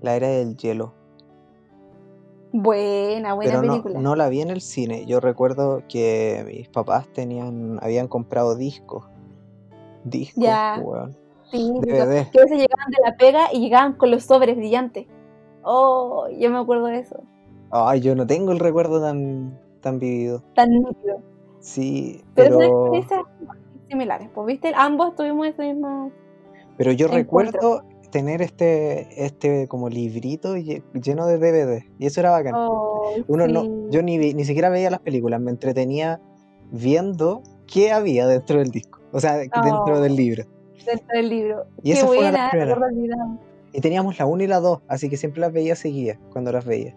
[0.00, 0.94] La Era del Hielo.
[2.52, 3.98] Buena, buena Pero no, película.
[4.00, 5.06] no la vi en el cine.
[5.06, 9.06] Yo recuerdo que mis papás tenían, habían comprado discos.
[10.04, 10.80] Discos, Ya.
[10.82, 11.16] weón.
[11.50, 12.30] Sí, DVD.
[12.30, 15.06] que a veces llegaban de la pega y llegaban con los sobres brillantes.
[15.62, 17.22] Oh, yo me acuerdo de eso.
[17.70, 20.42] Ay, yo no tengo el recuerdo tan, tan vivido.
[20.54, 21.20] Tan nítido.
[21.60, 23.20] Sí, Pero, pero, son experiencias
[23.88, 24.28] similares.
[24.34, 24.72] Pues, ¿viste?
[24.74, 26.10] Ambos tuvimos ese mismo.
[26.76, 27.18] pero yo encuentro.
[27.78, 27.82] recuerdo
[28.12, 31.84] tener este, este como librito lle- lleno de DVD.
[31.98, 32.52] Y eso era bacán.
[32.54, 33.52] Oh, Uno sí.
[33.52, 36.20] no, yo ni, vi- ni siquiera veía las películas, me entretenía
[36.70, 40.00] viendo qué había dentro del disco, o sea, dentro Oh.
[40.00, 40.44] del libro.
[40.86, 41.64] Dentro del libro.
[41.82, 43.38] Y Qué esa fue buena, acuerdo olvidado.
[43.72, 46.64] Y teníamos la 1 y la 2, así que siempre las veía seguidas cuando las
[46.64, 46.94] veía.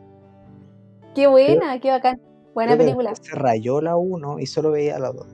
[1.16, 2.20] Qué buena, qué bacán.
[2.54, 3.14] Buena película.
[3.16, 5.26] Se rayó la 1 y solo veía la 2.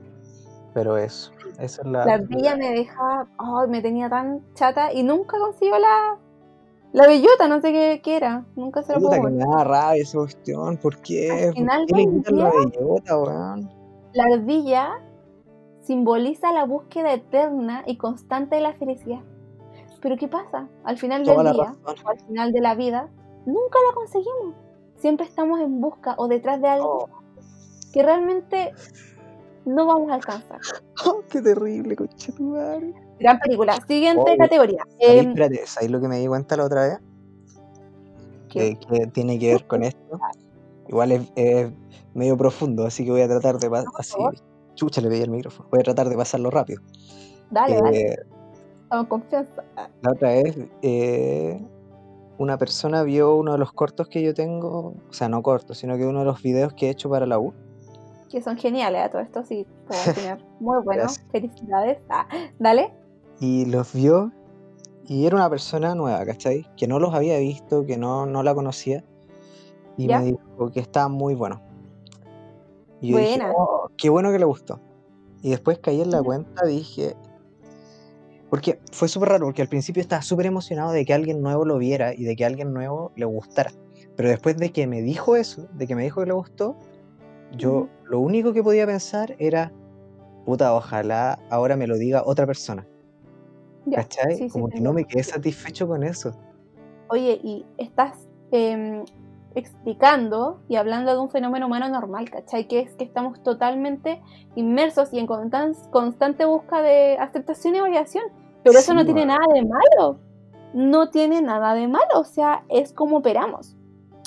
[0.74, 1.32] Pero eso,
[1.64, 2.04] esa es la...
[2.04, 6.18] La ardilla me dejaba, ay, me tenía tan chata y nunca consiguió la,
[6.92, 10.02] la bellota, no sé qué, qué era, nunca se lo puedo que me da rabia
[10.02, 11.30] esa cuestión, ¿por qué?
[11.30, 13.70] Al ¿Por final qué le del quitan la bellota, weón?
[14.12, 15.00] La ardilla
[15.80, 19.20] simboliza la búsqueda eterna y constante de la felicidad.
[20.00, 20.68] Pero ¿qué pasa?
[20.84, 23.08] Al final Toda del día, o al final de la vida,
[23.46, 24.54] nunca la conseguimos.
[24.96, 27.08] Siempre estamos en busca o detrás de algo
[27.92, 28.72] que realmente
[29.64, 30.60] no vamos a alcanzar.
[31.04, 32.94] Oh, qué terrible, conchetumare.
[33.18, 33.74] Gran película.
[33.88, 34.84] Siguiente Oye, categoría.
[35.00, 36.98] Ahí, Em, espérate, ¿sabes lo que me di cuenta la otra vez?
[38.48, 38.68] ¿qué?
[38.68, 40.20] Eh, que tiene que ver con esto.
[40.88, 41.72] Igual es, es
[42.14, 43.90] medio profundo, así que voy a tratar de pasar.
[43.98, 44.16] Así,
[44.74, 45.68] chucha, le pedí el micrófono.
[45.70, 46.82] Voy a tratar de pasarlo rápido.
[47.50, 48.16] dale, dale, Eh,
[48.88, 49.64] con confianza.
[49.76, 51.60] Ah, la otra vez, eh,
[52.38, 55.96] una persona vio uno de los cortos que yo tengo, o sea, no cortos, sino
[55.96, 57.54] que uno de los videos que he hecho para la U.
[58.32, 59.66] Que son geniales a todo esto, sí.
[60.60, 61.26] Muy bueno, Gracias.
[61.30, 61.98] felicidades.
[62.08, 62.26] Ah,
[62.58, 62.90] dale.
[63.40, 64.32] Y los vio,
[65.04, 66.66] y era una persona nueva, ¿cachai?
[66.78, 69.04] Que no los había visto, que no, no la conocía.
[69.98, 70.20] Y ¿Ya?
[70.20, 71.60] me dijo que estaba muy bueno.
[73.02, 73.52] Y yo dije, Buena.
[73.54, 74.80] "Oh, qué bueno que le gustó.
[75.42, 77.14] Y después caí en la cuenta, dije,
[78.48, 81.76] Porque fue súper raro, porque al principio estaba súper emocionado de que alguien nuevo lo
[81.78, 83.72] viera y de que alguien nuevo le gustara.
[84.16, 86.76] Pero después de que me dijo eso, de que me dijo que le gustó,
[87.56, 89.72] yo lo único que podía pensar era,
[90.44, 92.86] puta, ojalá ahora me lo diga otra persona.
[93.86, 94.36] Ya, ¿Cachai?
[94.36, 96.32] sí, Como que no me quedé satisfecho con eso.
[97.08, 99.04] Oye, y estás em,
[99.54, 102.68] explicando y hablando de un fenómeno humano normal, ¿cachai?
[102.68, 104.20] Que es que estamos totalmente
[104.54, 108.24] inmersos y en constan- constante busca de aceptación y validación.
[108.62, 110.18] Pero eso Sí, no tiene nada de malo.
[110.74, 112.20] No tiene nada de malo.
[112.20, 113.76] O sea, es como operamos,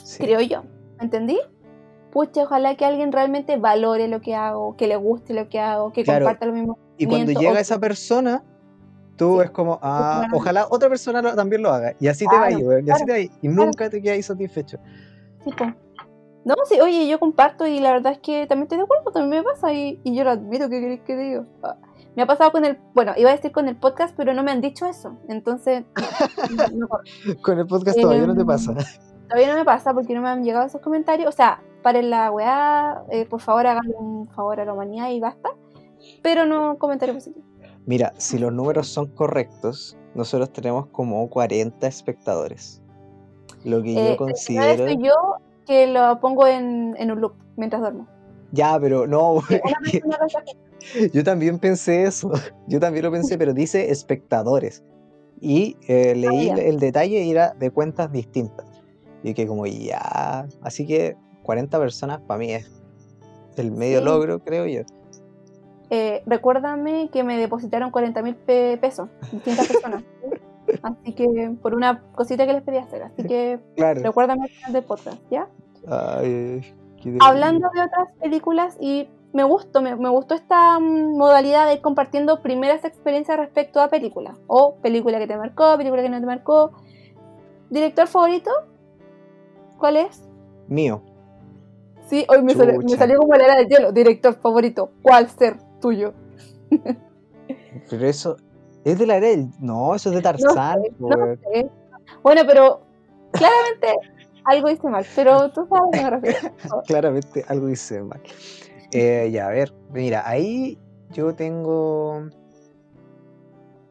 [0.04, 0.24] Sí.
[0.24, 0.64] creo yo.
[1.00, 1.40] ¿Me entendí?
[2.16, 5.92] Pucha, ojalá que alguien realmente valore lo que hago, que le guste lo que hago,
[5.92, 6.78] que Claro, comparta lo mismo.
[6.98, 8.42] Y cuando llega o esa persona,
[9.18, 9.44] tú Sí.
[9.44, 11.94] es como, ah, ojalá otra persona lo- también lo haga.
[12.00, 13.66] Y así te va, Claro, weón, y así claro, te va, y claro.
[13.66, 14.78] nunca te quedas satisfecho.
[15.44, 15.52] Sí.
[16.46, 19.44] No, sí, oye, yo comparto y la verdad es que también estoy de acuerdo, también
[19.44, 21.44] me pasa y, y yo lo admito, ¿qué queréis que diga?
[21.64, 21.76] Ah,
[22.16, 24.52] Me ha pasado con el, bueno, iba a decir con el podcast, pero no me
[24.52, 25.84] han dicho eso, entonces
[26.74, 26.88] no, no.
[27.42, 28.74] Con el podcast todavía no te Em, pasa.
[29.30, 32.32] Todavía no me pasa porque no me han llegado esos comentarios, o sea, paren la
[32.32, 35.50] weá, eh, por favor hagan un favor a la humanidad y basta,
[36.22, 37.48] pero no comentarios positivos.
[37.86, 42.82] Mira, si los números son correctos, nosotros tenemos como 40 espectadores.
[43.64, 44.86] Lo que yo Eh, considero.
[44.86, 45.14] soy yo
[45.68, 48.08] que lo pongo en, en un loop mientras duermo.
[48.52, 49.42] Ya, pero no,
[51.14, 52.32] yo también pensé eso.
[52.68, 54.84] Yo también lo pensé, pero dice espectadores.
[55.42, 56.64] Y eh, leí Ah, ya.
[56.64, 58.65] el detalle y era de cuentas distintas.
[59.28, 60.46] Y que como ya.
[60.62, 62.70] Así que 40 personas para mí es
[63.58, 64.06] el medio Sí.
[64.06, 64.82] logro, creo yo.
[65.90, 70.04] eh, recuérdame que me depositaron 40 mil pesos, distintas personas.
[70.22, 70.78] ¿sí?
[70.84, 73.04] Así que, por una cosita que les pedí hacer.
[73.04, 74.02] Así que, Claro.
[74.04, 75.48] recuérdame al final del podcast, ¿ya?
[75.88, 76.62] Ay,
[77.02, 81.76] qué Hablando de otras películas, y me gustó, me, me gustó esta mm, modalidad de
[81.76, 84.38] ir compartiendo primeras experiencias respecto a películas.
[84.48, 86.72] O película que te marcó, película que no te marcó.
[87.70, 88.52] ¿Director favorito?
[89.86, 90.20] ¿Cuál es?
[90.68, 91.04] Mío.
[92.10, 93.92] Sí, hoy me, salió- me salió como la era del hielo.
[93.92, 94.90] Director favorito.
[95.04, 96.12] ¿Cuál ser tuyo?
[97.92, 98.36] Pero eso.
[98.84, 99.50] ¿Es de la era del.?
[99.60, 100.82] No, eso es de No Tarzán.
[100.82, 101.40] sé, no weón.
[101.54, 101.70] sé.
[102.24, 102.82] Bueno, pero
[103.32, 103.94] claramente
[104.46, 106.56] algo hice mal, pero tú sabes a qué me refiero.
[106.88, 108.22] Claramente algo hice mal.
[108.92, 110.80] Eh, ya, a ver, mira, ahí
[111.12, 112.24] yo tengo.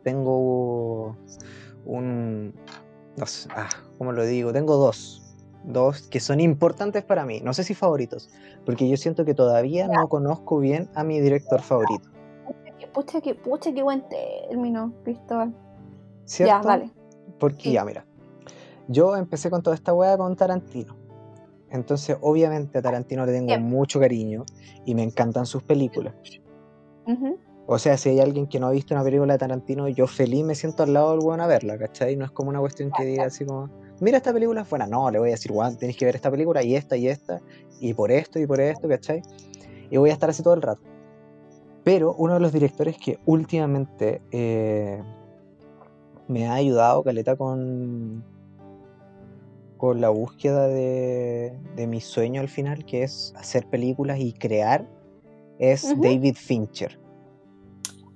[0.03, 1.17] Tengo
[1.85, 2.53] un.
[3.17, 4.53] No sé, ah, ¿cómo lo digo?
[4.53, 5.21] Tengo dos.
[5.65, 7.41] Dos que son importantes para mí.
[7.41, 8.31] No sé si favoritos,
[8.67, 12.09] porque yo siento que todavía no conozco bien a mi director favorito.
[12.93, 15.55] Pucha, que- Pucha, que, buen término, Cristóbal.
[16.25, 16.55] ¿Cierto?
[16.55, 16.91] Ya, dale.
[17.41, 17.73] Porque Sí.
[17.73, 18.05] ya, mira.
[18.89, 20.97] Yo empecé con toda esta weá con Tarantino.
[21.71, 24.45] Entonces, obviamente, a Tarantino le tengo mucho cariño
[24.85, 26.15] y me encantan sus películas.
[27.67, 30.45] O sea, si hay alguien que no ha visto una película de Tarantino, yo feliz
[30.45, 32.15] me siento al lado del weón a verla, ¿cachai?
[32.17, 34.87] No es como una cuestión que diga así como, mira esta película es buena.
[34.87, 37.41] No, le voy a decir, weón, tenés que ver esta película y esta y esta,
[37.81, 39.23] y por esto y por esto, ¿cachai?
[39.91, 40.81] Y voy a estar así todo el rato.
[41.85, 45.03] Pero uno de los directores que últimamente eh,
[46.29, 48.25] me ha ayudado, Caleta, con,
[49.77, 54.87] con la búsqueda de, de mi sueño al final, que es hacer películas y crear,
[55.59, 55.95] es.
[56.01, 56.99] David Fincher.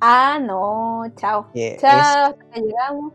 [0.00, 1.46] Ah, no, chao.
[1.52, 3.12] que es- Chao, hasta llegamos.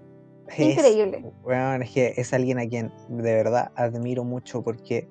[0.58, 1.24] Es- Increíble.
[1.44, 5.08] weón, es que es alguien a quien de verdad admiro mucho porque,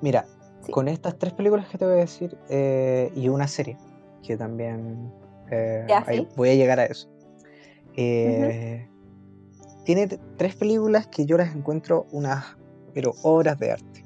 [0.00, 0.24] mira,
[0.62, 0.72] Sí.
[0.72, 3.76] con estas tres películas que te voy a decir eh, y una serie,
[4.22, 5.12] que también
[5.50, 6.28] eh, Ya, ahí sí.
[6.36, 7.08] voy a llegar a eso.
[7.96, 8.86] eh,
[9.84, 12.44] Tiene tres películas que yo las encuentro unas,
[12.94, 14.04] pero obras de arte.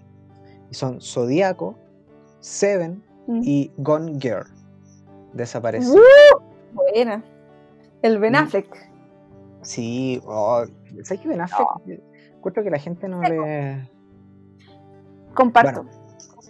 [0.70, 1.74] Y son Zodíaco,
[2.40, 3.40] Seven Mm.
[3.42, 4.46] y Gone Girl.
[5.34, 5.90] Desaparece.
[5.90, 6.00] ¡Uh!
[6.72, 7.22] Buena.
[8.02, 8.36] El Ben Mm.
[8.36, 8.90] Affleck.
[9.64, 10.64] Sí, oh,
[11.02, 12.00] ¿sabes que Ben Affleck?
[12.36, 13.88] Encuentro que la gente no le.
[15.34, 15.82] Comparto.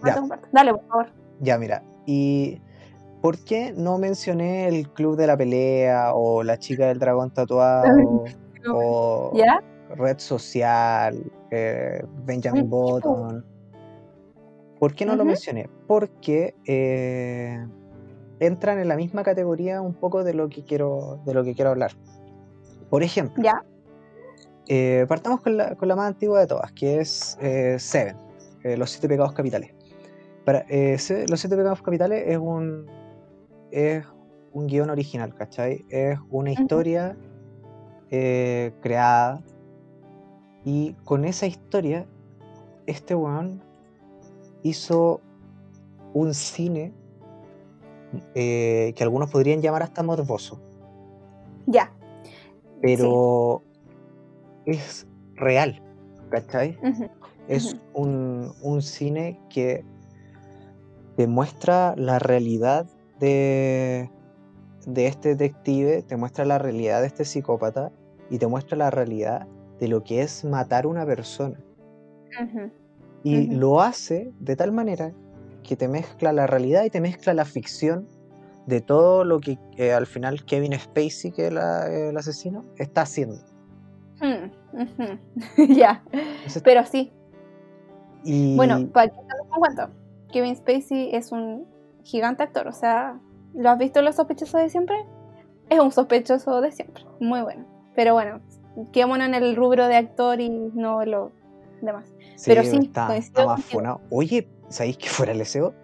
[0.03, 0.49] Bueno, Comparto.
[0.53, 1.07] Dale, por favor.
[1.41, 1.83] Ya, mira.
[2.07, 2.61] ¿Y
[3.23, 7.85] por qué no mencioné el club de la pelea o la chica del dragón tatuado
[8.75, 9.63] o ¿Ya?
[9.97, 13.45] red social, eh, Benjamin Button?
[14.79, 15.71] ¿Por qué no lo mencioné?
[15.87, 17.65] Porque eh,
[18.41, 21.71] entran en la misma categoría un poco de lo que quiero, de lo que quiero
[21.71, 21.93] hablar.
[22.95, 23.65] Por ejemplo, ¿Ya?
[24.69, 28.17] Eh, partamos con la, con la más antigua de todas, que es eh, Seven,
[28.63, 29.75] eh, Los Siete Pecados Capitales.
[30.45, 32.87] Para, los Siete Pecados Capitales es un,
[33.73, 34.05] es
[34.53, 35.85] un guion original, ¿cachai?
[35.89, 37.17] Es una historia
[38.11, 39.43] creada
[40.65, 42.07] y con esa historia
[42.87, 43.61] este weón
[44.63, 45.21] hizo
[46.13, 46.93] un cine
[48.35, 50.63] que algunos podrían llamar hasta morboso.
[51.67, 51.91] Ya.
[52.85, 53.63] Pero
[54.67, 55.07] es
[55.37, 55.83] real,
[56.29, 56.79] ¿cachai?
[57.49, 59.83] Es un, un cine que
[61.17, 62.87] te muestra la realidad
[63.21, 64.11] de,
[64.87, 67.91] de este detective, te muestra la realidad de este psicópata
[68.29, 69.47] y te muestra la realidad
[69.81, 71.59] de lo que es matar a una persona.
[73.23, 75.15] Y lo hace de tal manera
[75.63, 78.07] que te mezcla la realidad y te mezcla la ficción
[78.67, 83.03] de todo lo que eh, al final Kevin Spacey, que es la- el asesino, está
[83.03, 83.37] haciendo.
[84.21, 85.19] Mm, ujú.
[85.77, 86.03] Ya.
[86.63, 87.13] Pero sí.
[88.25, 89.21] y Bueno, para que te
[89.55, 89.91] en cuenta,
[90.33, 91.67] Kevin Spacey es un
[92.05, 92.67] gigante actor.
[92.69, 93.21] O sea,
[93.55, 94.97] ¿lo has visto en Los Sospechosos de Siempre?
[95.71, 97.05] Es un sospechoso de siempre.
[97.21, 97.65] Muy bueno.
[97.95, 98.41] Pero bueno,
[98.93, 101.33] quedémonos en el rubro de actor y no lo
[101.81, 102.13] demás.
[102.37, 103.63] sí, pero sí, está, está más.
[104.11, 105.75] Oye, ¿sabéis que fuera el SEO?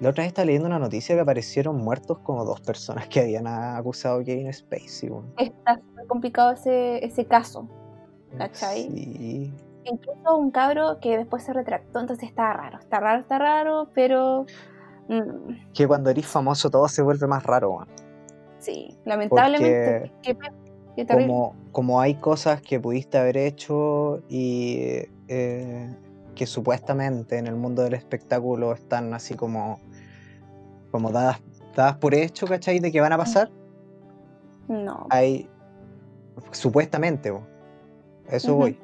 [0.00, 3.46] La otra vez estaba leyendo una noticia que aparecieron muertos como dos personas que habían
[3.46, 5.08] acusado a Kevin Spacey.
[5.10, 5.32] weón.
[5.38, 7.68] Está súper complicado ese, ese caso.
[8.36, 8.82] ¿Cachai?
[8.90, 9.52] Sí.
[9.84, 12.78] Incluso un cabro que después se retractó, entonces está raro.
[12.78, 14.46] Está raro, está raro, pero...
[15.08, 17.88] mm, Que cuando eres famoso todo se vuelve más raro, weón.
[18.58, 20.10] sí, lamentablemente.
[20.96, 21.26] Terrible.
[21.26, 24.78] como, como hay cosas que pudiste haber hecho y
[25.28, 25.88] eh,
[26.34, 29.80] que supuestamente en el mundo del espectáculo están así como,
[30.90, 31.40] como dadas,
[31.74, 32.78] dadas por hecho, ¿cachai?
[32.80, 33.50] De que van a pasar,
[34.68, 35.06] No.
[35.10, 35.48] hay
[36.52, 37.32] supuestamente,
[38.28, 38.78] eso voy.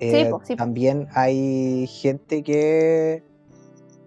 [0.00, 0.40] Eh, sí, po.
[0.56, 3.24] También hay gente que,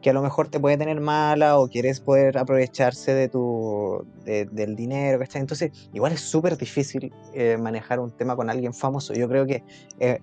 [0.02, 4.46] que a lo mejor te puede tener mala o quieres poder aprovecharse de tu de-
[4.46, 5.42] del dinero, ¿cachai?
[5.42, 9.14] Entonces, igual es súper difícil eh, manejar un tema con alguien famoso.
[9.14, 9.64] Yo creo que
[10.00, 10.22] eh,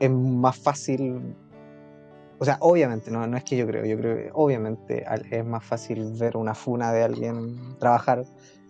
[0.00, 1.36] es más fácil,
[2.40, 5.62] o sea, obviamente, no, no es que yo creo, yo creo que obviamente es más
[5.62, 8.24] fácil ver una funa de alguien trabajar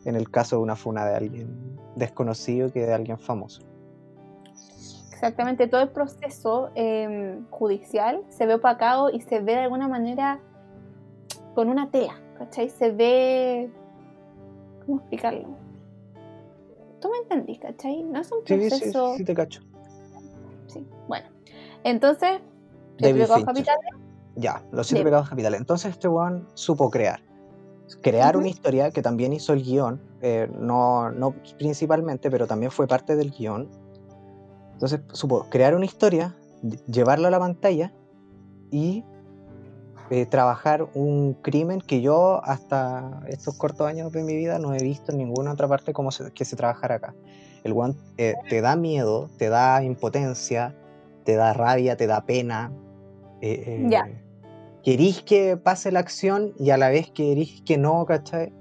[0.04, 3.62] en el caso de una funa de alguien desconocido que de alguien famoso.
[5.12, 10.40] Exactamente, todo el proceso eh, judicial se ve opacado y se ve de alguna manera
[11.54, 12.70] con una tela, ¿cachai?
[12.70, 13.70] Se ve...
[14.84, 15.46] ¿Cómo explicarlo?
[17.00, 18.02] Tú me entendís, ¿cachai?
[18.02, 19.14] No es un Sí, sí, proceso...
[19.16, 19.60] sí te cacho.
[20.66, 20.84] sí.
[21.06, 21.26] Bueno,
[21.84, 22.40] entonces,
[23.00, 23.44] David Pecados.
[23.44, 23.90] Capitales,
[24.36, 25.10] Ya, los siete Dime.
[25.10, 25.60] pecados capitales.
[25.60, 27.20] Entonces este weón supo crear.
[28.02, 28.40] Crear Ujú.
[28.40, 33.16] una historia que también hizo el guion, eh, no, no principalmente, pero también fue parte
[33.16, 33.68] del guion.
[34.74, 37.92] Entonces supo crear una historia, ll- llevarla a la pantalla
[38.70, 39.04] y
[40.10, 44.78] eh, trabajar un crimen que yo hasta estos cortos años de mi vida no he
[44.82, 47.14] visto en ninguna otra parte como se- que se trabajara acá.
[47.62, 50.74] El one te da miedo, te da impotencia,
[51.24, 52.72] te da rabia, te da pena.
[53.40, 54.00] Eh, Ya.
[54.06, 54.24] eh,
[54.82, 58.52] Querís que pase la acción y a la vez querís que no, ¿cachai?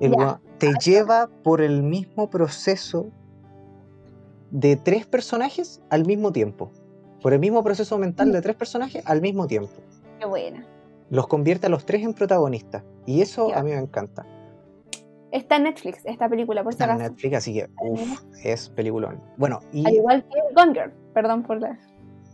[0.00, 0.12] El
[0.58, 3.06] te lleva por el mismo proceso
[4.50, 6.70] de tres personajes al mismo tiempo.
[7.22, 9.72] Por el mismo proceso mental de tres personajes al mismo tiempo.
[10.18, 10.64] qué buena.
[11.10, 12.82] Los convierte a los tres en protagonistas.
[13.06, 14.26] Y eso a mí me encanta.
[15.30, 17.10] Está en Netflix esta película, por si Está en acaso.
[17.10, 19.20] Netflix, así que, uff, es peliculón.
[19.36, 21.78] Bueno, Al igual que Gone Girl, perdón por la...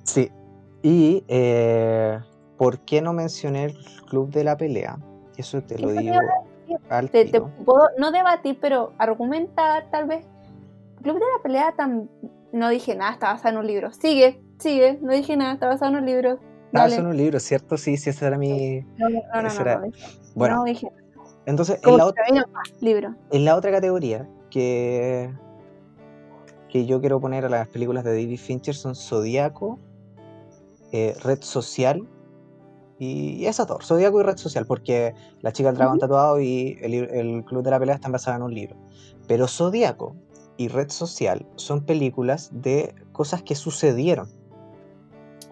[0.04, 0.30] Sí.
[0.82, 2.18] Y eh,
[2.58, 3.76] ¿por qué no mencioné el
[4.08, 4.98] Club de la Pelea?
[5.36, 6.18] Eso te lo Eso digo
[6.88, 7.26] al te,
[7.64, 10.26] puedo no debatir, pero argumentar tal vez.
[11.02, 12.08] Club de la pelea tam-
[12.52, 13.92] no dije nada, está basado en un libro.
[13.92, 16.38] Sigue, sigue, no dije nada, está basado en un libro.
[16.40, 16.96] Ah, Dale.
[16.96, 17.76] son un libro, ¿cierto?
[17.76, 18.80] Sí, sí, ese era mi...
[18.96, 20.88] No, no, no, no, no, era- no dije, Bueno, no dije.
[21.46, 23.14] entonces, en la, que ot- se me vino más, libro.
[23.30, 25.30] en la otra categoría que,
[26.68, 29.78] que yo quiero poner a las películas de David Fincher son Zodíaco,
[30.92, 32.06] eh, Red Social
[32.98, 36.00] y esas dos, Zodíaco y Red Social, porque La chica del dragón Ujú.
[36.00, 38.76] tatuado y el, el Club de la Pelea están basadas en un libro.
[39.26, 40.14] Pero Zodíaco
[40.56, 44.28] y Red Social son películas de cosas que sucedieron.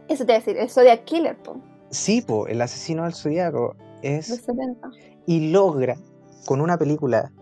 [0.09, 1.57] Eso te iba a decir, el Zodiac Killer, po,
[1.91, 4.91] Sí, po, el asesino del Zodíaco de es 70.
[5.27, 5.97] y logra
[6.47, 7.33] con una película,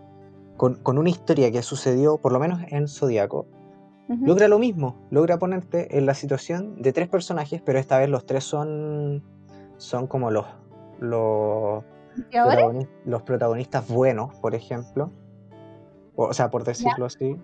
[0.56, 3.46] con, con una historia que sucedió, por lo menos en Zodíaco,
[4.08, 8.24] Logra lo mismo, logra ponerte en la situación de tres personajes, pero esta vez los
[8.24, 9.22] tres son,
[9.76, 10.46] son como los,
[10.98, 11.84] los,
[12.30, 12.56] ¿Y ahora?
[12.62, 15.10] protagoni- los protagonistas buenos, por ejemplo,
[16.16, 17.36] o, o sea, por decirlo así.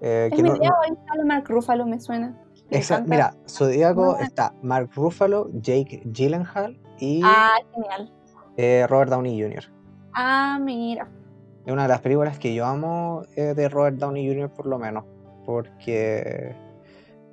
[0.00, 0.70] eh, Es que mi no- idea,
[1.16, 2.38] no- Mark Ruffalo, me suena.
[2.70, 3.10] Me esa- encanta.
[3.10, 4.18] mira, Zodíaco bueno.
[4.24, 8.12] está Mark Ruffalo, Jake Gyllenhaal y Ah, genial.
[8.58, 9.64] eh, Robert Downey Jr.
[10.12, 11.08] Ah, mira.
[11.64, 14.50] Es una de las películas que yo amo eh, de Robert Downey Jr.
[14.50, 15.04] por lo menos,
[15.48, 16.54] porque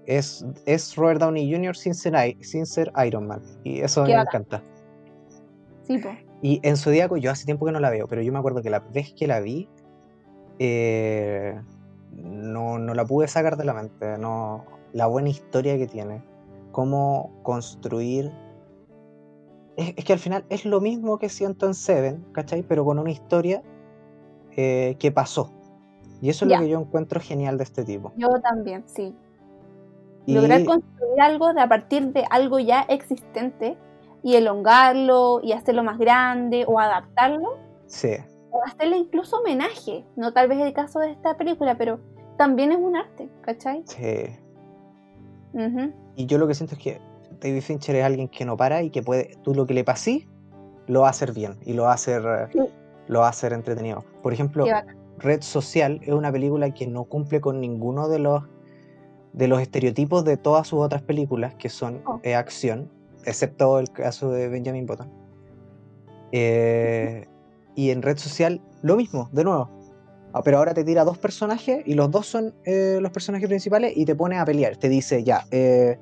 [0.05, 1.75] es, es Robert Downey Jr.
[1.75, 4.43] sin ser, I- sin ser Iron Man, y eso me bacán.
[4.43, 4.63] encanta.
[5.83, 5.99] Sí.
[6.41, 8.69] Y en Zodíaco yo hace tiempo que no la veo, pero yo me acuerdo que
[8.69, 9.67] la vez que la vi,
[10.59, 11.59] eh,
[12.13, 14.17] no, no la pude sacar de la mente.
[14.17, 14.63] No,
[14.93, 16.23] la buena historia que tiene.
[16.71, 18.31] Cómo construir.
[19.75, 22.63] Es, es que al final es lo mismo que Siento en Seven, ¿cachai?
[22.63, 23.61] Pero con una historia
[24.55, 25.51] eh, que pasó.
[26.21, 28.11] Y eso es lo que yo encuentro genial de este tipo.
[28.17, 29.15] Yo también, sí.
[30.25, 33.77] Y Lograr construir algo de a partir de algo ya existente
[34.23, 38.15] y elongarlo y hacerlo más grande o adaptarlo sí,
[38.49, 40.03] o hacerle incluso homenaje.
[40.15, 41.99] No tal vez el caso de esta película, pero
[42.37, 43.83] también es un arte, ¿cachai?
[43.85, 44.35] sí.
[46.17, 47.01] Y yo lo que siento es que
[47.39, 50.27] David Fincher es alguien que no para y que puede, tú lo que le pasís,
[50.87, 52.59] lo va a hacer bien y lo va a hacer, Sí.
[53.07, 54.03] lo va a hacer entretenido.
[54.21, 54.65] Por ejemplo.
[55.19, 58.43] Red Social es una película que no cumple con ninguno de los
[59.33, 62.19] de los estereotipos de todas sus otras películas que son Oh.
[62.23, 62.89] eh, acción,
[63.25, 65.11] excepto el caso de Benjamin Button.
[66.31, 67.25] Eh,
[67.75, 69.69] y en Red Social lo mismo, de nuevo.
[70.33, 73.93] Ah, Pero ahora te tira dos personajes y los dos son eh, los personajes principales
[73.95, 74.77] y te pone a pelear.
[74.77, 75.97] Te dice, ya, eh,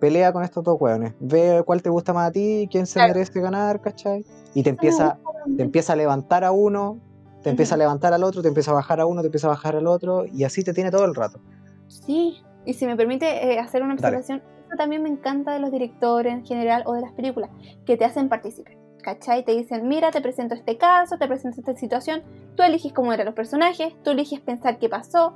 [0.00, 1.14] pelea con estos dos hueones.
[1.20, 4.24] Ve cuál te gusta más a ti, quién se merece ganar, ¿cachai?
[4.54, 5.18] Y te me empieza,
[5.56, 6.98] te empieza a levantar a uno,
[7.42, 9.50] te empieza a levantar al otro, te empieza a bajar a uno, te empieza a
[9.50, 11.40] bajar al otro, y así te tiene todo el rato.
[11.88, 14.16] Sí, y si me permite eh, hacer una Dale.
[14.16, 17.50] observación, eso también me encanta de los directores en general o de las películas,
[17.86, 18.74] que te hacen participar.
[19.02, 19.44] ¿Cachai?
[19.44, 22.22] Te dicen, mira, te presento este caso, te presento esta situación,
[22.56, 25.34] tú eliges cómo eran los personajes, tú eliges pensar qué pasó,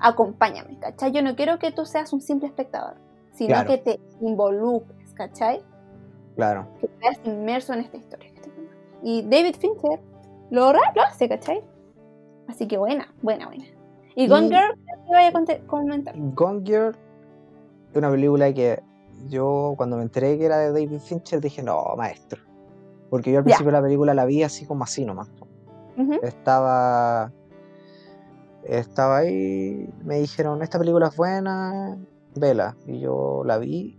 [0.00, 1.12] acompáñame, ¿cachai?
[1.12, 2.96] Yo no quiero que tú seas un simple espectador,
[3.32, 3.68] sino Claro.
[3.68, 5.62] que te involucres, ¿cachai?
[6.34, 6.66] Claro.
[6.80, 8.30] Que seas inmerso en esta historia.
[9.02, 10.00] Y David Fincher
[10.52, 11.62] lo, lo hace, ¿cachai?
[12.48, 13.64] Así que buena, buena, buena.
[14.14, 14.74] Y Gone Y- Girl,
[15.06, 16.14] ¿qué vaya a comentar?
[16.16, 16.94] Gone Girl
[17.90, 18.82] es una película que
[19.28, 22.40] yo cuando me enteré que era de David Fincher dije, no, maestro.
[23.10, 25.30] Porque yo al principio de la película la vi así como así nomás.
[25.96, 26.14] Ujú.
[26.22, 27.30] Estaba.
[28.64, 31.98] Estaba ahí, me dijeron, esta película es buena,
[32.36, 32.76] vela.
[32.86, 33.98] Y yo la vi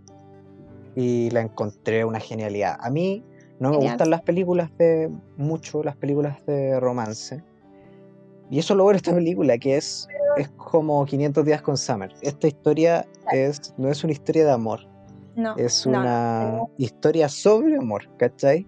[0.96, 2.76] y la encontré una genialidad.
[2.80, 3.22] A mí
[3.60, 3.92] no me Genial.
[3.92, 7.42] gustan las películas de mucho, las películas de romance.
[8.50, 11.76] Y eso es lo bueno de esta película, que es, es como 500 días con
[11.76, 12.12] Summer.
[12.20, 14.80] Esta historia es, no es una historia de amor,
[15.36, 16.70] No, es no, no, una no.
[16.76, 18.66] historia sobre amor, ¿cachai?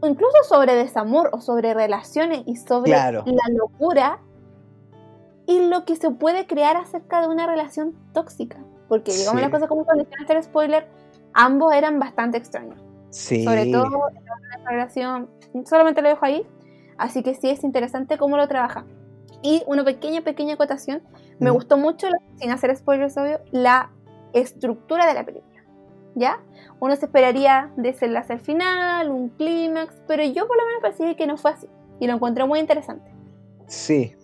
[0.00, 3.22] O incluso sobre desamor o sobre relaciones y sobre Claro.
[3.26, 4.18] la locura
[5.46, 8.58] y lo que se puede crear acerca de una relación tóxica.
[8.88, 9.42] Porque digamos Sí.
[9.42, 10.86] las cosas como sin hacer spoiler,
[11.34, 12.80] ambos eran bastante extraños.
[13.10, 13.44] Sí.
[13.44, 15.28] Sobre todo en esa relación,
[15.66, 16.46] solamente lo dejo ahí.
[16.98, 18.84] Así que sí es interesante cómo lo trabaja.
[19.42, 21.02] Y una pequeña, pequeña acotación.
[21.38, 21.58] Me Ujú.
[21.60, 23.90] gustó mucho, la- sin hacer spoilers, obvio, la
[24.32, 25.50] estructura de la película.
[26.14, 26.40] ¿Ya?
[26.80, 31.26] Uno se esperaría desenlace al final, un clímax, pero yo por lo menos percibí que
[31.26, 31.68] no fue así.
[32.00, 33.10] Y lo encontré muy interesante.
[33.66, 34.14] Sí,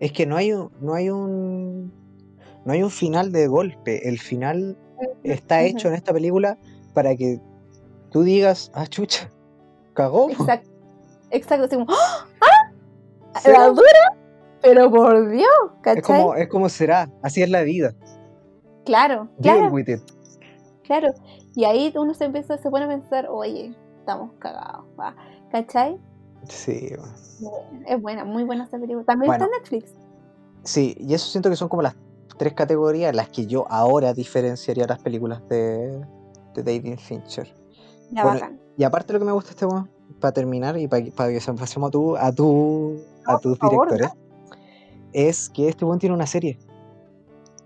[0.00, 1.92] es que no hay un, no hay un,
[2.64, 4.08] no hay un final de golpe.
[4.08, 4.76] El final
[5.22, 6.58] está hecho en esta película
[6.94, 7.40] para que
[8.10, 9.30] tú digas, ah, chucha,
[9.94, 10.26] cagó.
[10.28, 10.32] po".
[10.32, 10.70] Exacto.
[11.30, 12.26] Exacto, así como, ¡Ah!
[12.40, 13.40] ¡Ah!
[13.40, 13.58] ¿Será?
[13.60, 14.16] La dura,
[14.62, 15.46] pero por Dios,
[15.82, 16.00] ¿cachai?
[16.00, 17.94] Es como, es como será, así es la vida.
[18.84, 19.72] Claro, Deal claro.
[19.72, 20.00] with it.
[20.84, 21.14] Claro,
[21.54, 25.14] y ahí uno se empieza, se pone a pensar, oye, estamos cagados, va.
[25.52, 25.96] ¿cachai?
[26.48, 26.92] Sí,
[27.86, 29.04] Es buena, muy buena esta película.
[29.04, 29.44] También Bueno.
[29.44, 29.94] está en Netflix.
[30.64, 31.94] sí, y eso siento que son como las
[32.38, 36.04] tres categorías en las que yo ahora diferenciaría las películas de,
[36.54, 37.54] de David Fincher.
[38.10, 38.60] Ya Bueno, bacán.
[38.76, 39.90] Y aparte lo que me gusta este weón,
[40.20, 42.96] para terminar y para que, para que pasemos a, tu, a, tu,
[43.26, 44.12] a tus favor, directores,
[45.12, 46.58] es que este weón tiene una serie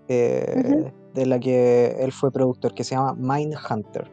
[0.07, 4.11] eh, de la que él fue productor, que se llama Mindhunter.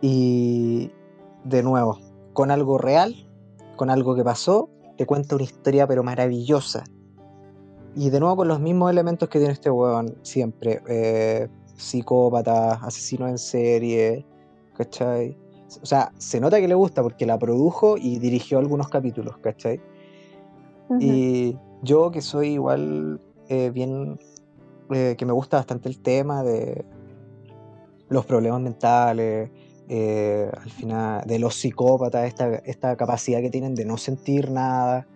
[0.00, 0.90] Y
[1.44, 1.98] de nuevo,
[2.32, 3.14] con algo real,
[3.76, 6.84] con algo que pasó, te cuenta una historia pero maravillosa.
[7.94, 10.82] Y de nuevo con los mismos elementos que tiene este weón siempre.
[10.88, 11.48] eh,
[11.80, 14.26] psicópata, asesino en serie,
[14.80, 15.36] ¿cachai?
[15.82, 19.80] O sea, se nota que le gusta porque la produjo y dirigió algunos capítulos, ¿cachai?
[20.98, 24.18] Y yo que soy igual eh, bien,
[24.90, 26.84] eh, que me gusta bastante el tema de
[28.08, 29.50] los problemas mentales,
[29.88, 35.06] eh, al final, de los psicópatas, esta, esta capacidad que tienen de no sentir nada.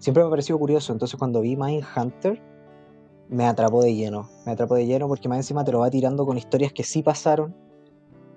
[0.00, 2.42] Siempre me ha parecido curioso, entonces cuando vi Mindhunter
[3.28, 6.26] me atrapó de lleno, me atrapó de lleno porque más encima te lo va tirando
[6.26, 7.54] con historias que sí pasaron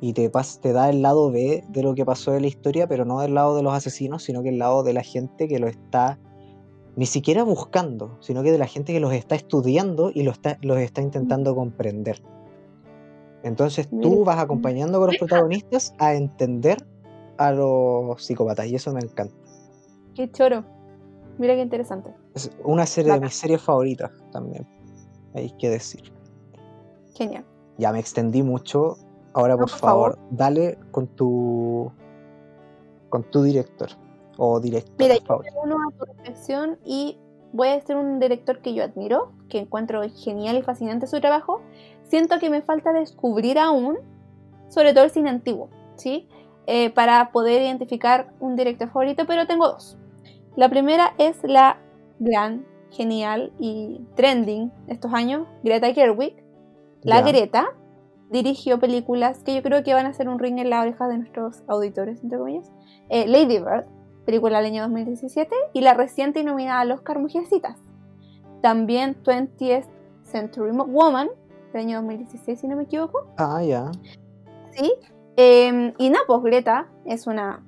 [0.04, 2.88] y te, pas- te da el lado B de lo que pasó de la historia,
[2.88, 5.60] pero no del lado de los asesinos, sino que el lado de la gente que
[5.60, 6.20] lo está
[6.98, 10.58] ni siquiera buscando, sino que de la gente que los está estudiando y los está,
[10.62, 12.22] los está intentando comprender.
[13.44, 16.78] Entonces tú vas acompañando con los protagonistas a entender
[17.38, 19.34] a los psicópatas y eso me encanta.
[20.16, 20.66] Qué choro.
[21.40, 22.12] Mira qué interesante.
[22.36, 24.68] Es una serie de mis series favoritas también.
[25.34, 26.14] Hay que decir.
[27.16, 27.46] Genial.
[27.78, 28.98] Ya me extendí mucho.
[29.34, 31.92] Ahora, No, por por favor, dale con tu
[33.10, 33.90] con tu director
[34.38, 37.20] o director Mira, yo uno a tu y
[37.52, 41.62] voy a ser un director que yo admiro, que encuentro genial y fascinante su trabajo.
[42.04, 43.98] Siento que me falta descubrir aún,
[44.70, 46.28] sobre todo el cine antiguo, ¿sí?
[46.66, 49.98] Eh, para poder identificar un director favorito, pero tengo dos.
[50.56, 51.78] La primera es la
[52.20, 56.44] gran, genial y trending estos años, Greta Gerwig.
[57.02, 57.22] La.
[57.22, 57.76] Greta
[58.34, 61.20] dirigió películas que yo creo que van a ser un ring en la oreja de
[61.20, 62.72] nuestros auditores, entre comillas.
[63.10, 63.86] Eh, Lady Bird,
[64.26, 67.78] película del año 2017, y la reciente nominada al Oscar Mujercitas.
[68.62, 69.86] También 20th
[70.24, 71.30] Century Woman,
[71.72, 73.28] del año 2016, si no me equivoco.
[73.38, 73.92] Ah, ya.
[74.72, 74.92] ¿sí?
[75.38, 77.64] Eh, y Napos Greta es una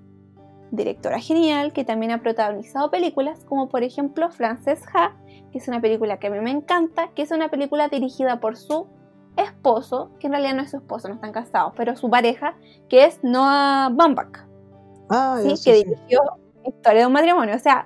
[0.71, 5.15] directora genial que también ha protagonizado películas como por ejemplo Frances Ha,
[5.51, 8.57] que es una película que a mí me encanta, que es una película dirigida por
[8.57, 8.87] su
[9.37, 12.55] esposo, que en realidad no es su esposo, no están casados, pero su pareja,
[12.89, 14.45] que es Noah Baumbach,
[15.09, 15.53] Ah, ¿sí?
[15.63, 16.21] que dirigió
[16.65, 17.55] Historia de un matrimonio.
[17.55, 17.85] O sea,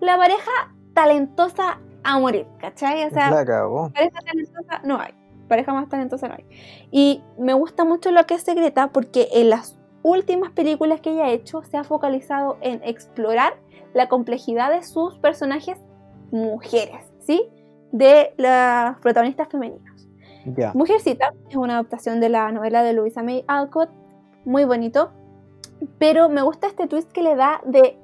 [0.00, 0.50] la pareja
[0.92, 3.04] talentosa a morir, ¿cachai?
[3.04, 3.30] O sea,
[3.94, 5.14] pareja talentosa no hay.
[5.48, 6.44] Pareja más talentosa no hay.
[6.90, 11.24] Y me gusta mucho lo que es Secreta porque en las últimas películas que ella
[11.24, 13.54] ha hecho se ha focalizado en explorar
[13.94, 15.78] la complejidad de sus personajes
[16.30, 17.48] mujeres, ¿sí?
[17.92, 19.87] De las protagonistas femeninas.
[20.74, 23.90] Mujercita es una adaptación de la novela de Louisa May Alcott,
[24.44, 25.10] muy bonito,
[25.98, 27.98] pero me gusta este twist que le da de,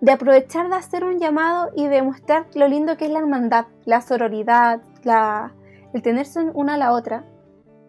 [0.00, 3.66] de aprovechar de hacer un llamado y de mostrar lo lindo que es la hermandad,
[3.84, 5.52] la sororidad, la,
[5.92, 7.24] el tenerse una a la otra.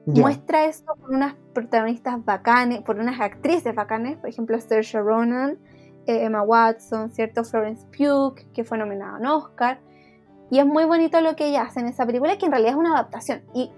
[0.05, 5.59] Muestra eso por unas protagonistas bacanes, por unas actrices bacanes, por ejemplo Saoirse Ronan,
[6.07, 9.79] eh, Emma Watson, cierto Florence Pugh, que fue nominada a un Oscar.
[10.49, 12.77] Y es muy bonito lo que ella hace en esa película, que en realidad es
[12.77, 13.43] una adaptación.
[13.53, 13.71] Y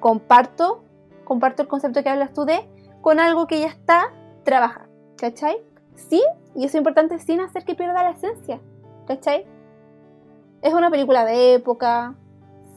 [0.00, 0.84] comparto,
[1.24, 2.68] comparto el concepto que hablas tú de
[3.00, 4.12] con algo que ya está
[4.44, 5.56] trabajando, ¿cachai?
[5.94, 6.22] Sí,
[6.54, 8.60] y eso es importante, sin hacer que pierda la esencia,
[9.06, 9.46] ¿cachai?
[10.62, 12.14] Es una película de época,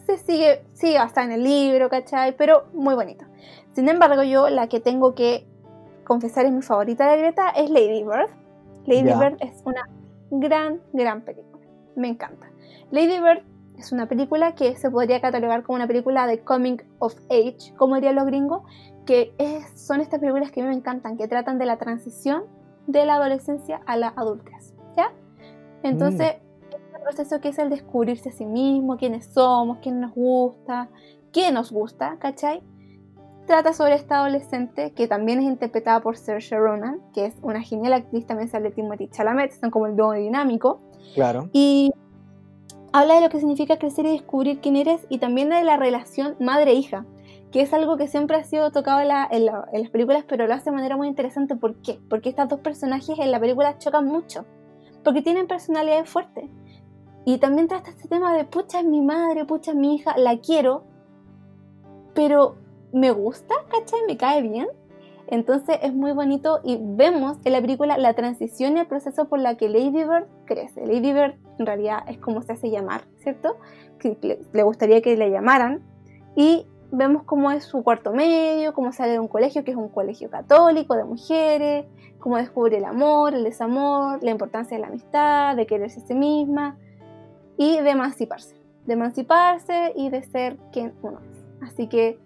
[0.06, 2.36] se sigue, sigue basada en el libro, ¿cachai?
[2.36, 3.28] Pero muy bonita.
[3.74, 5.47] Sin embargo, yo la que tengo que
[6.04, 8.30] confesar es mi favorita de Greta es Lady Bird.
[8.86, 9.14] Lady.
[9.14, 9.88] Bird es una
[10.30, 11.66] gran, gran película.
[11.95, 12.51] Me encanta.
[12.92, 13.44] Lady Bird
[13.78, 17.96] es una película que se podría catalogar como una película de coming of age, como
[17.96, 18.64] dirían los gringos,
[19.06, 22.44] que es- son estas películas que a mí me encantan, que tratan de la transición
[22.88, 25.12] de la adolescencia a la adultez, ¿ya?
[25.84, 26.36] Entonces,
[26.70, 30.89] este proceso que es el descubrirse a sí mismo, quiénes somos, quién nos gusta,
[31.32, 32.62] qué nos gusta, ¿cachai?
[33.48, 37.94] Trata sobre esta adolescente que también es interpretada por Saoirse Ronan, que es una genial
[37.94, 40.82] actriz, también sale Timothy Chalamet, son como el dúo dinámico,
[41.16, 41.50] Claro.
[41.52, 41.92] y
[42.94, 46.36] habla de lo que significa crecer y descubrir quién eres y también de la relación
[46.39, 47.06] madre-hija,
[47.52, 50.24] que es algo que siempre ha sido tocado en, la- en la- en las películas,
[50.28, 51.56] pero lo hace de manera muy interesante.
[51.56, 52.00] ¿Por qué?
[52.10, 54.46] Porque estos dos personajes en la película chocan mucho,
[55.04, 56.50] porque tienen personalidades fuertes.
[57.26, 60.38] Y también trata este tema de, pucha, es mi madre, pucha, es mi hija, la
[60.39, 60.84] quiero,
[62.14, 62.56] pero
[62.94, 64.00] me gusta, ¿cachai?
[64.08, 64.68] Me cae bien.
[65.32, 69.39] Entonces es muy bonito y vemos en la película la transición y el proceso por
[69.39, 70.86] la que Lady Bird crece.
[70.86, 73.55] Lady Bird en realidad es como se hace llamar, ¿cierto?
[73.97, 74.17] Que
[74.51, 75.84] le, gustaría que le llamaran.
[76.36, 79.88] Y vemos cómo es su cuarto medio, cómo sale de un colegio que es un
[79.88, 81.86] colegio católico de mujeres,
[82.19, 86.13] cómo descubre el amor, el desamor, la importancia de la amistad, de quererse a sí
[86.13, 86.77] misma
[87.57, 88.57] y de emanciparse.
[88.86, 91.69] De emanciparse y de ser quien uno es.
[91.69, 92.19] Así que,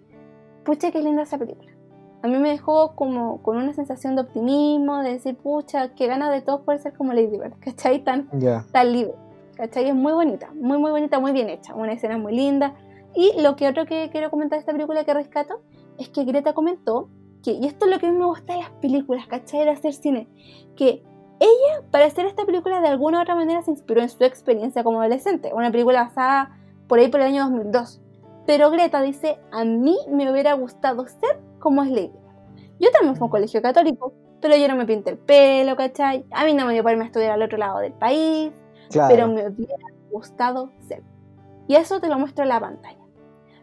[0.64, 1.75] pucha, qué linda esa película
[2.22, 6.30] a mí me dejó como con una sensación de optimismo, de decir, pucha, que gana
[6.30, 8.02] de todos poder ser como Lady Bird, ¿cachai?
[8.04, 8.64] Tan, Ya.
[8.72, 9.14] tan libre,
[9.56, 9.88] ¿cachai?
[9.88, 12.74] Es muy bonita, muy, muy bonita, muy bien hecha, una escena muy linda.
[13.14, 15.60] Y lo que otro que quiero comentar de esta película que rescato
[15.98, 17.08] es que Greta comentó
[17.42, 19.64] que, y esto es lo que a mí me gusta de las películas, ¿cachai?
[19.64, 20.28] De hacer cine,
[20.76, 21.02] que
[21.38, 24.82] ella para hacer esta película de alguna u otra manera se inspiró en su experiencia
[24.82, 26.58] como adolescente, una película basada
[26.88, 28.00] por ahí por el año 2002.
[28.46, 32.12] Pero Greta dice, a mí me hubiera gustado ser como es Bird.
[32.78, 36.24] Yo también fui a un colegio católico, pero yo no me pinté el pelo, ¿cachai?
[36.30, 38.52] A mí no me dio para irme a estudiar al otro lado del país,
[38.90, 39.08] Claro.
[39.12, 39.74] pero me hubiera
[40.12, 41.02] gustado ser.
[41.66, 43.00] Y eso te lo muestro en la pantalla.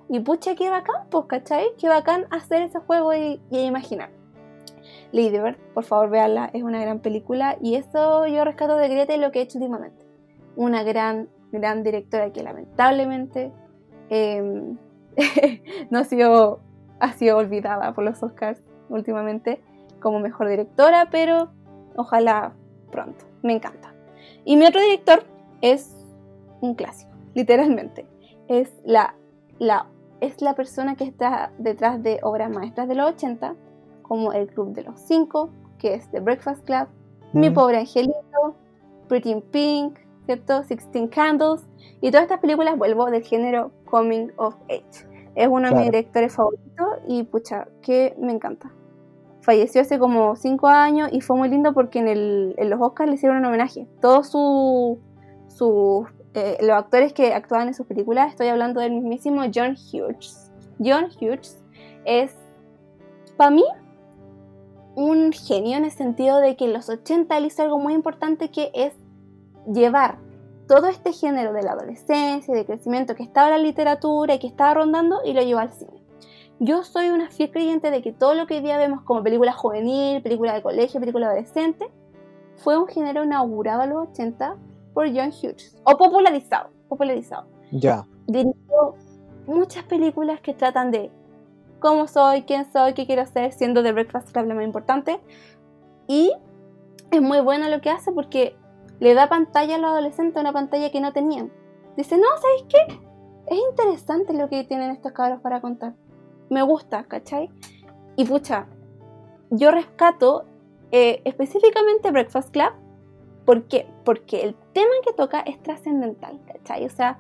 [0.09, 1.67] Y pucha, qué bacán, pues, ¿cachai?
[1.79, 4.09] Qué bacán hacer ese juego y, y imaginar.
[5.13, 9.15] Lady Bird, por favor, véanla, es una gran película y eso yo rescato de Greta
[9.15, 10.05] y lo que he hecho últimamente.
[10.57, 13.51] Una gran, gran directora que lamentablemente
[14.09, 14.73] eh,
[15.89, 16.59] no ha sido,
[16.99, 19.61] ha sido olvidada por los Oscars últimamente
[19.99, 21.49] como mejor directora, pero
[21.95, 22.53] ojalá
[22.91, 23.25] pronto.
[23.41, 23.93] Me encanta.
[24.45, 25.23] Y mi otro director
[25.61, 25.95] es
[26.61, 28.05] un clásico, literalmente.
[28.47, 29.15] Es la,
[29.59, 29.87] la,
[30.21, 33.55] es la persona que está detrás de obras maestras de los 80,
[34.01, 36.87] como El Club de los Cinco, que es The Breakfast Club,
[37.33, 37.53] Mi Mm.
[37.53, 38.55] Pobre Angelito,
[39.07, 40.63] Pretty in Pink, ¿cierto?
[40.63, 41.65] Sixteen Candles,
[42.01, 45.12] y todas estas películas vuelvo del género Coming of Age.
[45.35, 48.71] Es uno de mis directores favoritos y pucha, que me encanta.
[49.41, 53.09] Falleció hace como 5 años y fue muy lindo porque en, el- en los Oscars
[53.09, 53.87] le hicieron un homenaje.
[53.99, 54.99] Todos su,
[55.47, 60.51] sus, eh, los actores que actuaban en sus películas, estoy hablando del mismísimo John Hughes.
[60.79, 61.61] John Hughes
[62.05, 62.35] es,
[63.35, 63.65] para mí,
[64.95, 68.49] un genio en el sentido de que en los 80 él hizo algo muy importante
[68.49, 68.93] que es
[69.71, 70.17] llevar
[70.67, 74.47] todo este género de la adolescencia, de crecimiento que estaba en la literatura y que
[74.47, 76.03] estaba rondando y lo llevó al cine.
[76.59, 79.51] Yo soy una fiel creyente de que todo lo que hoy día vemos como película
[79.51, 81.89] juvenil, película de colegio, película adolescente,
[82.57, 84.55] fue un género inaugurado en los 80
[84.93, 87.47] por John Hughes, o popularizado, popularizado.
[87.71, 88.05] Ya.
[88.27, 88.95] Dirigió
[89.47, 91.11] muchas películas que tratan de
[91.79, 95.19] cómo soy, quién soy, qué quiero ser, siendo The Breakfast Club la más importante.
[96.07, 96.31] Y
[97.11, 98.55] es muy bueno lo que hace porque
[99.03, 101.51] le da pantalla a los adolescentes, una pantalla que no tenían.
[101.97, 103.01] Dice, no, ¿sabéis qué?
[103.47, 105.93] Es interesante lo que tienen estos cabros para contar.
[106.49, 107.49] Me gusta, ¿cachai?
[108.15, 108.65] Y pucha,
[109.49, 110.45] yo rescato
[110.93, 112.71] eh, específicamente Breakfast Club.
[113.43, 113.89] ¿Por qué?
[114.05, 116.85] Porque el tema que toca es trascendental, ¿cachai?
[116.85, 117.19] O sea,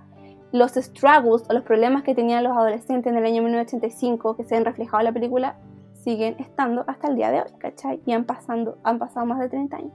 [0.53, 4.55] los struggles o los problemas que tenían los adolescentes en el año 1985 que se
[4.55, 5.57] han reflejado en la película
[5.95, 8.01] siguen estando hasta el día de hoy, ¿cachai?
[8.05, 9.93] Y han, pasando, han pasado más de 30 años.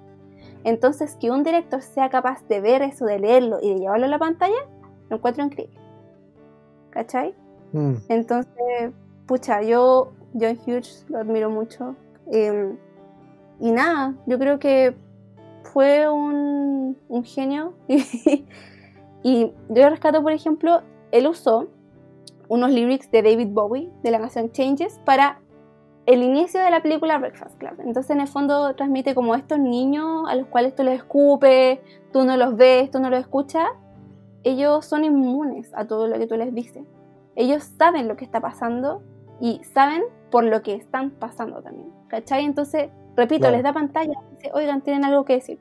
[0.65, 4.09] Entonces, que un director sea capaz de ver eso, de leerlo y de llevarlo a
[4.09, 4.69] la pantalla,
[5.09, 5.79] lo encuentro increíble.
[6.91, 7.35] ¿Cachai?
[7.73, 7.95] Mm.
[8.09, 8.93] Entonces,
[9.27, 11.95] pucha, yo, John Hughes, lo admiro mucho.
[12.31, 12.75] Eh,
[13.61, 14.95] y nada, yo creo que
[15.65, 17.75] fue un, un genio.
[19.23, 20.83] y yo rescato, por ejemplo,
[21.13, 21.69] él usó
[22.49, 25.41] unos lyrics de David Bowie de la canción Changes para
[26.09, 27.75] el inicio de la película Breakfast Club.
[27.81, 31.81] Entonces, en el fondo, transmite como estos niños a los cuales tú les escupes,
[32.15, 33.69] tú no los ves, tú no los escuchas.
[34.43, 36.83] Ellos son inmunes a todo lo que tú les dices.
[37.37, 39.03] Ellos saben lo que está pasando
[39.39, 41.91] y saben por lo que están pasando también.
[42.09, 42.47] ¿Cachai?
[42.47, 43.57] Entonces, repito, Claro.
[43.57, 45.59] les da pantalla, dice, oigan, tienen algo que decir.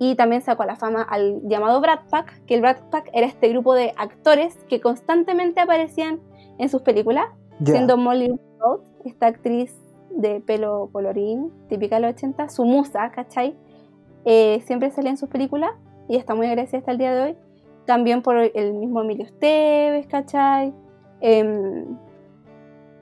[0.00, 3.28] Y también sacó a la fama al llamado Brad Pack, que el Brad Pack era
[3.28, 6.18] este grupo de actores que constantemente aparecían
[6.58, 7.26] en sus películas,
[7.60, 7.74] Ya.
[7.74, 9.80] siendo Molly Ringwald, esta actriz
[10.16, 13.54] de pelo colorín, típica de los 80, su musa, ¿cachai?
[14.24, 15.70] Eh, siempre salía en sus películas
[16.08, 17.36] y está muy agradecida hasta el día de hoy.
[17.86, 20.72] También por el mismo Emilio Esteves, ¿cachai?
[21.20, 21.84] Em,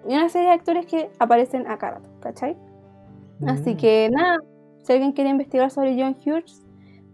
[0.09, 2.57] y una serie de actores que aparecen a cada rato, ¿cachai?
[3.47, 3.77] Así Mm.
[3.77, 4.39] que nada,
[4.83, 6.63] si alguien quiere investigar sobre John Hughes,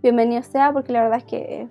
[0.03, 1.69] bienvenido sea, porque la verdad es que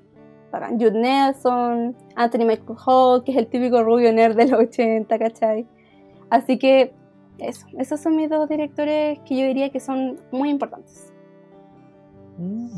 [0.52, 0.80] bacán.
[0.80, 5.68] Jude Nelson, Anthony Michael Hall, que es el típico rubio nerd de los 80, ¿cachai?
[6.30, 6.94] Así que
[7.40, 11.14] eso, esos son mis dos directores que yo diría que son muy importantes.
[12.38, 12.70] Mm.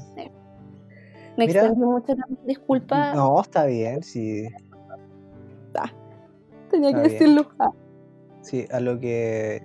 [1.37, 1.61] Me Mira.
[1.61, 2.13] extendí mucho,
[2.45, 4.47] disculpa, No, está bien, sí.
[6.69, 7.11] tenía que bien.
[7.11, 7.49] decirlo.
[7.59, 7.71] Ah,
[8.41, 9.61] Sí, a lo que.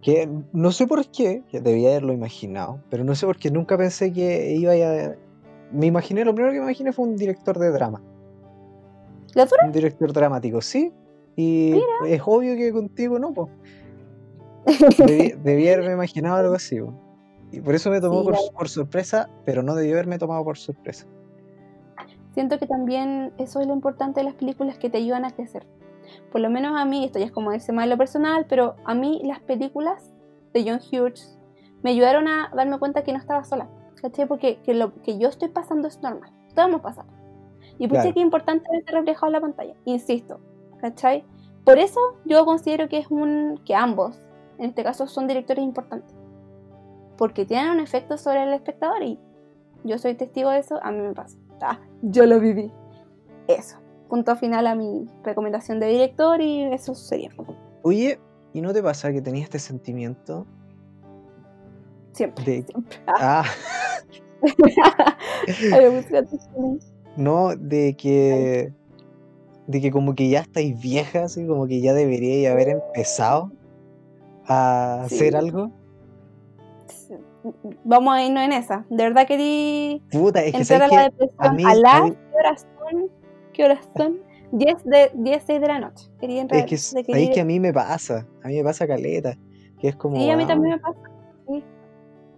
[0.00, 3.76] Que no sé por qué, que debía haberlo imaginado, pero no sé por qué nunca
[3.78, 5.14] pensé que iba a.
[5.72, 8.02] Me imaginé, lo primero que me imaginé fue un director de drama.
[9.34, 9.64] ¿La dura?
[9.66, 10.92] Un director dramático, sí.
[11.36, 11.74] Y
[12.06, 13.48] es obvio que contigo no, pues.
[14.98, 16.92] Debí, debí haberme imaginado algo así, po.
[17.52, 20.42] Y por eso me tomó Sí, por, la- por sorpresa, pero no debió haberme tomado
[20.44, 21.06] por sorpresa.
[22.32, 25.66] Siento que también eso es lo importante de las películas que te ayudan a crecer.
[26.32, 28.94] Por lo menos a mí, esto ya es como irse más lo personal, pero a
[28.94, 30.12] mí las películas
[30.52, 31.38] de John Hughes
[31.82, 33.68] me ayudaron a darme cuenta que no estaba sola.
[34.02, 34.26] ¿Cachai?
[34.26, 36.30] Porque que lo que yo estoy pasando es normal.
[36.54, 37.08] Todos hemos pasado.
[37.78, 38.14] Y pues Claro.
[38.14, 39.74] que es importante verse reflejado en la pantalla.
[39.84, 40.40] Insisto.
[40.80, 41.24] ¿Cachai?
[41.64, 43.60] Por eso yo considero que es un.
[43.64, 44.20] que ambos,
[44.58, 46.14] en este caso, son directores importantes.
[47.16, 49.18] Porque tienen un efecto sobre el espectador y
[49.84, 51.36] yo soy testigo de eso, a mí me pasa.
[51.60, 52.70] Ah, yo lo viví.
[53.48, 53.78] Eso.
[54.08, 57.30] Punto final a mi recomendación de director y eso sería.
[57.82, 58.18] Oye,
[58.52, 60.46] ¿y no te pasa que tenías este sentimiento
[62.12, 62.44] Siempre.
[62.44, 62.62] de.
[62.62, 62.98] siempre.
[63.06, 63.44] Ah,
[67.16, 68.72] no, de que.
[69.66, 73.50] De que como que ya estáis viejas, así como que ya deberíais haber empezado
[74.46, 75.14] a Sí.
[75.16, 75.70] hacer algo.
[77.84, 78.86] Vamos a irnos en esa.
[78.88, 81.36] De verdad querí Puta, es que entrar a la depresión.
[81.38, 83.10] a mí- a las, a mí- ¿qué horas son?
[83.52, 84.18] ¿Qué horas son?
[84.52, 86.08] 10 de 10, 6 de la noche.
[86.20, 86.64] Quería entrar.
[86.66, 89.36] es que de querer- que a mí me pasa, a mí me pasa caleta,
[89.80, 90.98] que es como Sí, a mí ah, también me pasa.
[91.48, 91.62] Sí.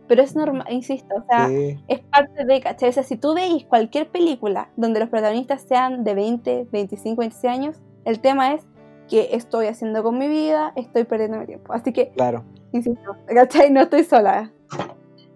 [0.09, 2.89] Pero es normal, insisto, o sea, Sí, es parte de, ¿cachai?
[2.89, 7.53] O sea, si tú veis cualquier película donde los protagonistas sean de 20, 25, 26
[7.53, 8.63] años, el tema es
[9.09, 11.73] que estoy haciendo con mi vida, estoy perdiendo mi tiempo.
[11.73, 12.45] Así que, claro.
[12.73, 13.71] insisto, ¿cachai?
[13.71, 14.53] No estoy sola.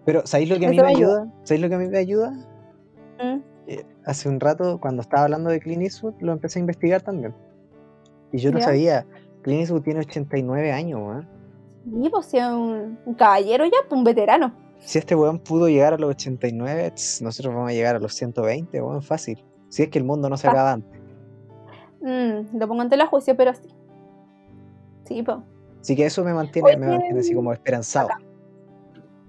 [0.05, 1.23] Pero ¿sabéis lo que a mí me ayuda.
[1.23, 1.33] ayuda?
[1.45, 2.31] ¿Sabéis lo que a mí me ayuda?
[3.23, 7.03] Mm, Eh, hace un rato, cuando estaba hablando de Clint Eastwood, lo empecé a investigar
[7.03, 7.35] también.
[8.33, 8.65] Y yo no ¿Ya?
[8.65, 9.07] sabía.
[9.43, 11.29] Clint Eastwood tiene 89 años, weón.
[12.03, 14.53] Y pues si es un, un caballero ya, pues un veterano.
[14.79, 18.15] Si este weón pudo llegar a los 89, tss, nosotros vamos a llegar a los
[18.15, 19.45] 120, weón, fácil.
[19.69, 21.00] Si es que el mundo no se acaba antes.
[22.01, 23.69] Mm, lo pongo ante la juicio, pero sí.
[25.05, 25.39] Sí, pues.
[25.81, 28.11] Así que eso me mantiene, me mantiene así como esperanzado.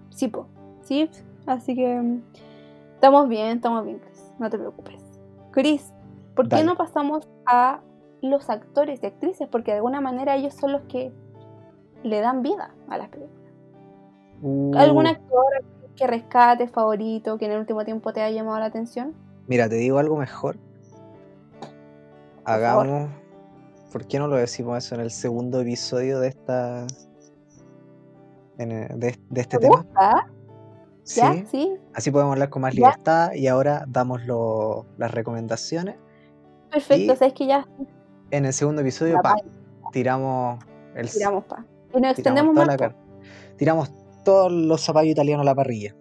[0.10, 0.48] Sí, po.
[0.82, 1.10] Sí,
[1.46, 2.22] así que mm,
[2.96, 4.32] estamos bien, estamos bien, Chris.
[4.40, 5.02] No te preocupes.
[5.52, 5.94] Chris,
[6.36, 7.82] ¿por qué no pasamos a
[8.22, 9.48] los actores y actrices?
[9.50, 11.12] Porque de alguna manera ellos son los que
[12.04, 13.42] le dan vida a las películas.
[14.42, 15.46] Uh, ¿Algún actor
[15.96, 19.14] que rescate, favorito, que en el último tiempo te haya llamado la atención?
[19.48, 20.58] Mira, te digo algo mejor.
[22.56, 23.10] Hagamos.
[23.92, 26.86] ¿Por qué no lo decimos eso en el segundo episodio de esta.
[28.58, 29.78] en el- de, de este ¿Te tema?
[29.78, 30.28] gusta?
[31.06, 31.34] ¿Ya?
[31.34, 31.46] Sí.
[31.50, 31.78] ¿Sí?
[31.94, 32.78] Así podemos hablar con más ¿Ya?
[32.78, 35.96] libertad y ahora damos lo- las recomendaciones.
[36.72, 37.68] Perfecto, sabes que ya
[38.30, 39.36] En el segundo episodio, pa,
[39.92, 40.64] tiramos
[40.96, 41.66] el tiramos pa.
[41.94, 42.68] Y nos extendemos más.
[42.68, 42.96] la
[43.58, 43.92] Tiramos
[44.24, 45.94] todos los zapallos italianos a la parrilla.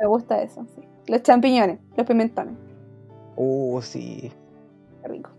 [0.00, 0.82] Me gusta eso, sí.
[1.06, 2.54] Los champiñones, los pimentones.
[3.36, 4.32] Uh, sí.
[5.02, 5.30] Qué rico.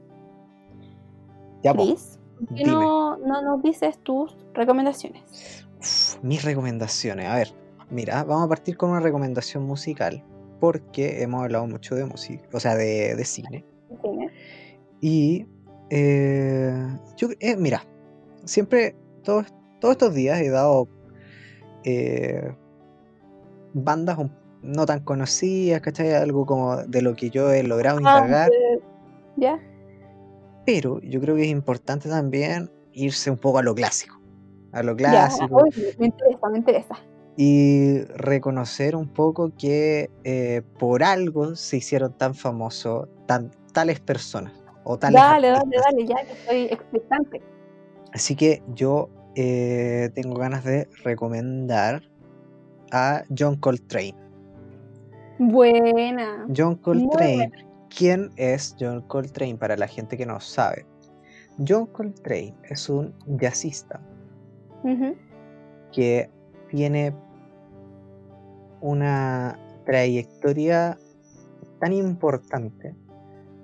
[1.63, 1.73] Ya.
[1.73, 5.65] Chris, ¿por qué no, no nos dices tus recomendaciones?
[5.79, 7.25] Uf, mis recomendaciones.
[7.27, 7.53] A ver,
[7.89, 10.23] mira, vamos a partir con una recomendación musical.
[10.59, 13.63] Porque hemos hablado mucho de música, o sea, de, de cine.
[14.01, 14.29] Cine.
[14.99, 15.45] Y
[15.89, 17.81] eh, yo, eh, mira,
[18.43, 18.93] siempre,
[19.23, 19.45] todos,
[19.79, 20.89] todos estos días he dado
[21.85, 22.53] eh,
[23.73, 24.17] bandas
[24.61, 26.11] no tan conocidas, ¿cachai?
[26.13, 28.49] Algo como de lo que yo he logrado Ah, indagar.
[28.51, 28.79] eh,
[29.37, 29.57] ¿Ya?
[30.65, 34.19] Pero yo creo que es importante también irse un poco a lo clásico.
[34.71, 35.63] A lo Ya, clásico.
[35.63, 36.95] uy, me interesa, me interesa.
[37.37, 44.51] y reconocer un poco que eh, por algo se hicieron tan famosos tan, tales personas
[44.83, 47.41] o tales Dale, dale, dale, ya que estoy expectante.
[48.11, 52.01] Así que yo eh, tengo ganas de recomendar
[52.91, 54.15] a John Coltrane.
[55.37, 56.45] Buena.
[56.53, 57.68] John Coltrane, buena.
[57.95, 60.85] ¿Quién es John Coltrane para la gente que no sabe?
[61.67, 63.99] John Coltrane es un jazzista
[65.91, 66.29] que
[66.69, 67.13] tiene
[68.81, 70.97] una trayectoria
[71.79, 72.95] tan importante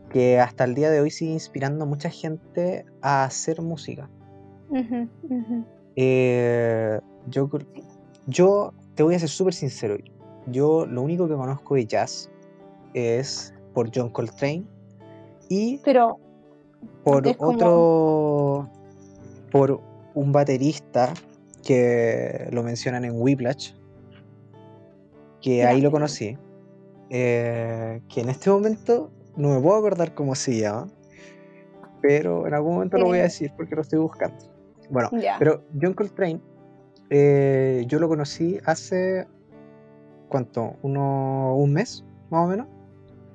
[0.09, 4.09] que hasta el día de hoy sigue inspirando a mucha gente a hacer música.
[5.95, 7.49] Eh, yo,
[8.27, 9.97] yo te voy a ser súper sincero.
[10.47, 12.29] Yo lo único que conozco de jazz
[12.93, 14.65] es por John Coltrane
[15.49, 16.17] y Pero,
[17.03, 18.69] por como- otro,
[19.51, 19.81] por
[20.15, 21.13] un baterista
[21.63, 23.73] que lo mencionan en Whiplash,
[25.41, 26.37] que ahí lo conocí,
[27.09, 30.87] eh, que en este momento no me puedo acordar cómo se llama,
[32.01, 34.37] pero en algún momento lo voy a decir porque lo estoy buscando.
[34.89, 36.39] Bueno, pero John Coltrane,
[37.09, 39.27] eh, yo lo conocí hace,
[40.29, 40.75] ¿cuánto?
[40.81, 42.67] Uno, un mes, más o menos.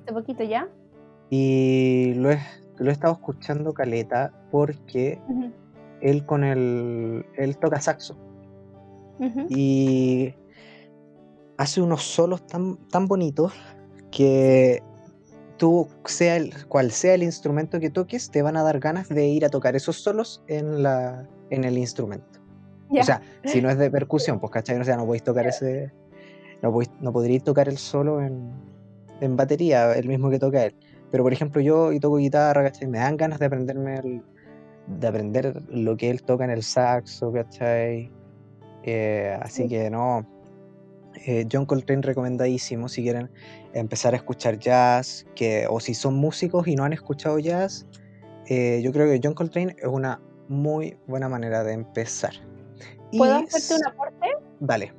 [0.03, 0.69] Hace poquito ya.
[1.29, 2.39] Y lo he,
[2.77, 5.19] lo he estado escuchando caleta porque
[6.01, 7.25] él con el.
[7.37, 8.17] él toca saxo.
[9.49, 10.33] Y
[11.57, 13.53] hace unos solos tan, tan bonitos
[14.09, 14.81] que
[15.57, 19.27] tú, sea el, cual sea el instrumento que toques, te van a dar ganas de
[19.27, 22.39] ir a tocar esos solos en, la, en el instrumento.
[22.89, 25.91] O sea, si no es de percusión, pues cachai, o sea, no podéis tocar ese.
[26.63, 28.51] No, podéis, no podríais tocar el solo en,
[29.21, 30.75] en batería, el mismo que toca él.
[31.11, 32.87] Pero por ejemplo, yo y toco guitarra, ¿cachai?
[32.87, 34.23] Me dan ganas de aprenderme el-
[34.87, 38.11] de aprender lo que él toca en el saxo, ¿cachai?
[38.83, 39.69] Eh, así Sí.
[39.69, 40.27] que no.
[41.27, 43.29] eh, John Coltrane recomendadísimo si quieren
[43.73, 47.85] empezar a escuchar jazz, que, o si son músicos y no han escuchado jazz,
[48.47, 52.31] eh, yo creo que John Coltrane es una muy buena manera de empezar.
[53.17, 54.27] ¿Puedo Y hacerte un aporte?
[54.61, 54.93] Dale.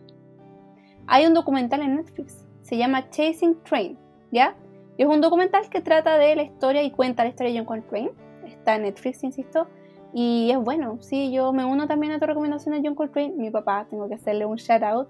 [1.07, 3.99] Hay un documental en Netflix, se llama Chasing Train,
[4.33, 4.57] ¿ya?
[4.97, 7.66] Y es un documental que trata de la historia y cuenta la historia de John
[7.66, 8.11] Coltrane.
[8.45, 9.68] Está en Netflix, insisto.
[10.12, 13.33] Y es bueno, sí, yo me uno también a tu recomendación de John Coltrane.
[13.37, 15.09] Mi papá, tengo que hacerle un shout out,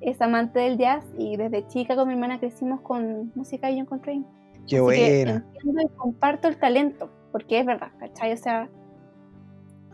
[0.00, 3.86] es amante del jazz y desde chica con mi hermana crecimos con música de John
[3.86, 4.24] Coltrane.
[4.68, 5.02] Qué buena.
[5.02, 8.32] entiendo y comparto el talento, porque es verdad, ¿cachai?
[8.32, 8.68] O sea,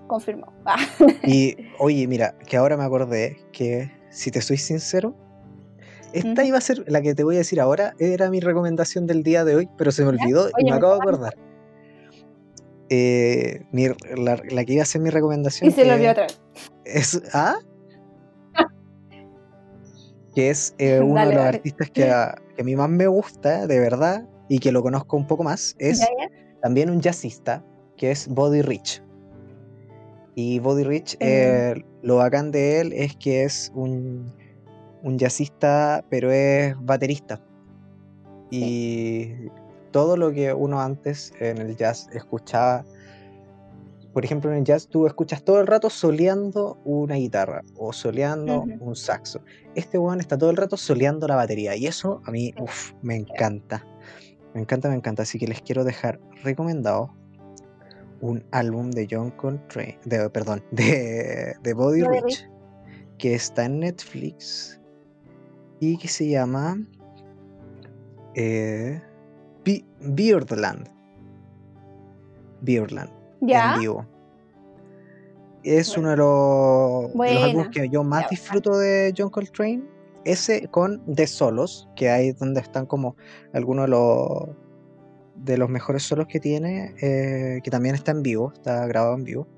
[0.06, 0.52] confirmó.
[1.24, 5.14] Y oye, mira, que ahora me acordé que, si te soy sincero,
[6.12, 9.22] Esta iba a ser la que te voy a decir ahora, era mi recomendación del
[9.22, 11.34] día de hoy, pero se me olvidó y me me acabo de acordar.
[12.88, 16.24] Eh, mi- la, la que iba a ser mi Y recomendación se lo olvidó otra
[16.26, 16.40] vez.
[16.84, 17.54] es ¿ah?
[20.34, 21.56] que es eh, uno Dale, de los dale.
[21.58, 25.16] artistas que a, que a mí más me gusta, de verdad, y que lo conozco
[25.16, 26.28] un poco más, es ¿Ya, ya?
[26.62, 27.64] también un jazzista,
[27.96, 29.02] que es Body Rich.
[30.34, 31.18] Y Body Rich, Mm.
[31.20, 34.32] eh, lo bacán de él es que es un,
[35.02, 37.40] un jazzista, pero es baterista.
[38.50, 39.48] Y
[39.90, 42.84] todo lo que uno antes en el jazz escuchaba,
[44.12, 48.64] por ejemplo, en el jazz tú escuchas todo el rato soleando una guitarra o soleando
[48.80, 49.40] un saxo.
[49.74, 53.16] Este weón está todo el rato soleando la batería y eso a mí uf, me
[53.16, 53.86] encanta.
[54.54, 55.22] Me encanta, me encanta.
[55.22, 57.14] Así que les quiero dejar recomendado
[58.20, 62.48] un álbum de John Coltrane, de, perdón, de, de Body Rich,
[63.16, 64.79] que está en Netflix
[65.80, 66.78] y que se llama
[68.34, 69.00] eh,
[69.64, 70.88] Be- Beardland.
[72.60, 73.10] Beardland
[73.40, 73.74] ¿Ya?
[73.74, 74.06] en vivo.
[75.62, 76.00] Es Bueno.
[76.00, 79.82] uno de los, de los álbumes que yo más Ya, disfruto de John Coltrane.
[80.24, 83.16] Ese con The Solos, que hay donde están como
[83.54, 84.48] algunos de los
[85.36, 89.24] de los mejores solos que tiene, eh, que también está en vivo, está grabado en
[89.24, 89.48] vivo.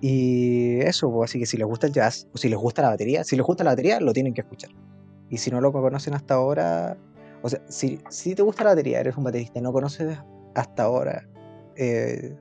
[0.00, 2.88] Y eso, pues, así que si les gusta el jazz, o si les gusta la
[2.88, 4.70] batería, si les gusta la batería, lo tienen que escuchar.
[5.28, 6.96] Y si no lo conocen hasta ahora,
[7.42, 10.18] o sea, si, si te gusta la batería, eres un baterista y no conoces
[10.54, 11.26] hasta ahora
[11.76, 12.36] eh,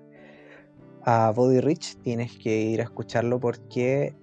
[1.03, 4.15] a Body Rich, tienes que ir a escucharlo porque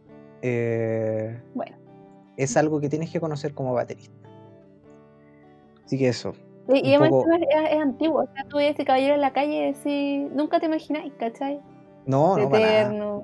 [0.43, 1.77] eh, Bueno.
[2.37, 4.15] es algo que tienes que conocer como baterista.
[5.85, 6.33] Así que eso.
[6.69, 8.23] Y, y además poco- es, antiguo.
[8.23, 11.61] O sea, tú ves ese caballero en la calle y decís, nunca te imagináis, ¿cachai?
[12.07, 13.19] No, no, para nada.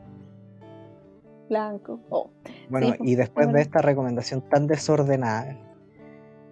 [1.49, 2.01] Blanco.
[2.11, 2.31] Oh.
[2.69, 5.57] Bueno, Sí, y después de esta recomendación tan desordenada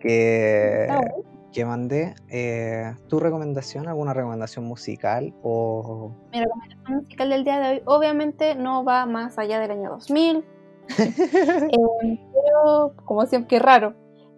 [0.01, 0.88] que,
[1.53, 7.68] que mandé, eh, ¿tu recomendación, alguna recomendación musical o Mi recomendación musical del día de
[7.68, 10.44] hoy obviamente no va más allá del año 2000.
[10.88, 13.94] Eh, quiero, como siempre, qué raro,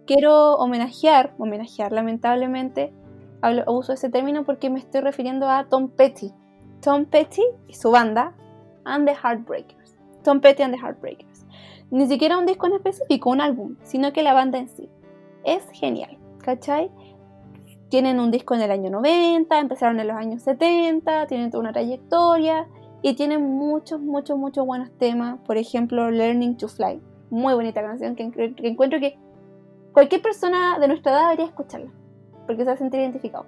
[0.06, 2.92] quiero homenajear, homenajear lamentablemente,
[3.42, 6.32] hablo, uso ese término porque me estoy refiriendo a Tom Petty.
[6.80, 8.34] Tom Petty y su banda,
[8.84, 9.77] and the Heartbreakers.
[10.28, 11.46] Tom Petty and the Heartbreakers.
[11.90, 14.90] Ni siquiera un disco en específico, un álbum, sino que la banda en sí.
[15.42, 16.90] Es genial, ¿cachai?
[17.88, 21.72] Tienen un disco en el año 90, empezaron en los años 70, tienen toda una
[21.72, 22.68] trayectoria
[23.00, 25.38] y tienen muchos, muchos, muchos buenos temas.
[25.46, 27.00] Por ejemplo, Learning to Fly.
[27.30, 28.30] Muy bonita canción que,
[28.64, 29.18] encuentro que
[29.94, 31.90] cualquier persona de nuestra edad debería escucharla
[32.46, 33.46] porque se va a sentir identificado.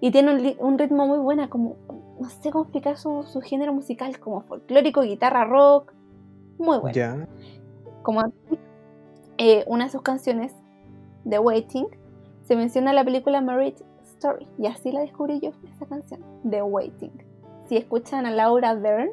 [0.00, 1.76] Y tiene un, un ritmo muy bueno, como,
[2.18, 5.92] no sé cómo explicar su, su género musical, como folclórico, guitarra, rock.
[6.58, 7.26] Muy bueno ya?
[8.04, 8.22] como
[9.38, 10.54] eh, una de sus canciones,
[11.28, 11.86] The Waiting,
[12.44, 14.46] se menciona en la película Marriage Story.
[14.58, 17.12] Y así la descubrí yo, esa canción, The Waiting.
[17.66, 19.10] Si escuchan a Laura Dern,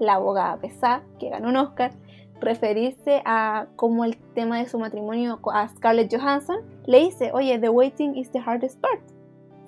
[0.00, 1.92] la abogada pesada que ganó un Oscar,
[2.40, 6.56] referirse a cómo el tema de su matrimonio a Scarlett Johansson,
[6.86, 9.00] le dice, oye, The Waiting is the hardest part,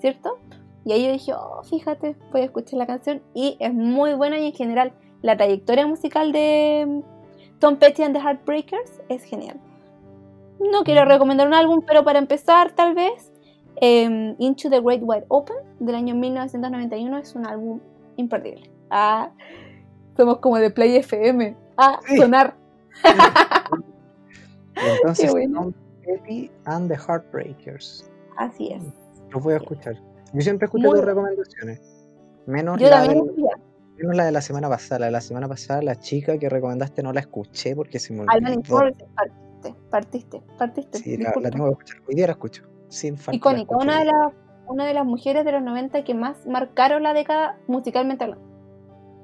[0.01, 0.39] ¿cierto?
[0.85, 4.39] Y ahí yo dije, oh, fíjate, voy a escuchar la canción y es muy buena
[4.39, 4.93] y en general
[5.23, 7.03] la trayectoria musical de
[7.59, 9.59] Tom Petty and the Heartbreakers es genial.
[10.61, 11.09] No quiero Mm.
[11.09, 13.33] recomendar un álbum, pero para empezar, tal vez,
[13.77, 17.81] em, Into the Great Wide Open del año 1991 es un álbum
[18.17, 18.71] imperdible.
[18.91, 19.31] Ah,
[20.17, 21.57] somos como de Play FM.
[21.77, 22.17] Ah, Sí.
[22.17, 22.55] sonar.
[24.77, 25.63] Entonces, bueno.
[25.63, 25.73] Tom
[26.05, 28.09] Petty and the Heartbreakers.
[28.37, 28.83] Así es.
[29.31, 29.97] Los voy a escuchar.
[30.33, 31.81] Yo siempre escucho Muy tus recomendaciones.
[32.47, 33.43] Menos Yo la, también escuché.
[33.99, 35.01] Menos la de la semana pasada.
[35.01, 38.21] La de la semana pasada, la chica que recomendaste no la escuché porque se me
[38.21, 38.79] olvidó.
[39.15, 40.99] Partiste, partiste, partiste.
[40.99, 42.03] Sí, la, la tengo que escuchar.
[42.09, 42.63] Hoy día la escucho.
[42.89, 43.37] Sin falta.
[43.37, 44.33] Icónica, una de, las,
[44.67, 48.45] una de las mujeres de los 90 que más marcaron la década musicalmente hablando.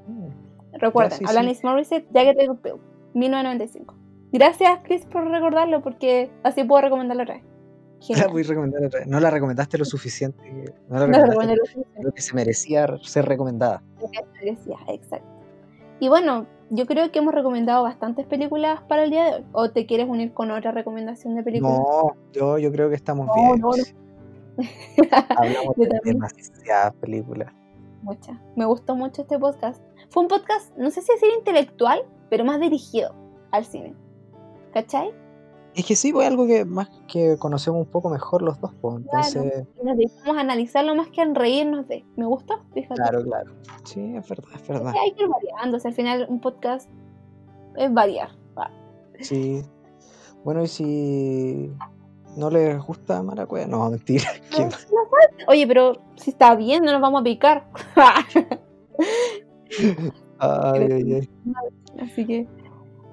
[0.06, 0.78] Mm.
[0.78, 1.30] Recuerden, sí, sí.
[1.30, 2.80] Alanis Morissette, Jagged Little Pill,
[3.14, 3.94] 1995.
[4.32, 7.44] Gracias, Chris, por recordarlo, porque así puedo recomendarlo otra vez.
[8.18, 9.08] La voy a recomendar otra vez.
[9.08, 10.74] No la recomendaste lo suficiente.
[10.88, 13.82] No la recomendaste lo suficiente lo que se merecía ser recomendada.
[14.12, 15.28] que merecía, exacto.
[16.00, 19.44] Y bueno, yo creo que hemos recomendado bastantes películas para el día de hoy.
[19.52, 21.72] ¿O te quieres unir con otra recomendación de película?
[21.78, 23.60] No, yo, yo creo que estamos No, bien.
[23.60, 23.84] no, no.
[25.36, 27.52] Hablamos de demasiadas películas.
[28.02, 28.36] Muchas.
[28.56, 29.82] Me gustó mucho este podcast.
[30.10, 33.14] Fue un podcast, no sé si decir intelectual, pero más dirigido
[33.50, 33.94] al cine.
[34.72, 35.12] ¿Cachai?
[35.74, 38.96] Es que sí, pues algo que más que conocemos un poco mejor los dos, pues.
[38.96, 42.04] Entonces, nos dedicamos a analizarlo más que a reírnos de.
[42.16, 42.94] Me gustó, fíjate.
[42.94, 43.52] claro, claro.
[43.84, 44.92] Sí, es verdad, es verdad.
[44.92, 45.76] Sí, hay que ir variando.
[45.76, 46.88] o sea, al final, un podcast
[47.76, 48.30] es variar.
[48.56, 48.70] va.
[49.20, 49.62] Sí.
[50.44, 51.72] Bueno, y si
[52.36, 53.66] no les gusta Maracuya.
[53.66, 54.24] No, mentira.
[54.58, 54.70] No, no.
[55.48, 57.68] Oye, pero si está bien, no nos vamos a picar.
[60.38, 61.30] Ay, ay, ay.
[62.00, 62.46] Así que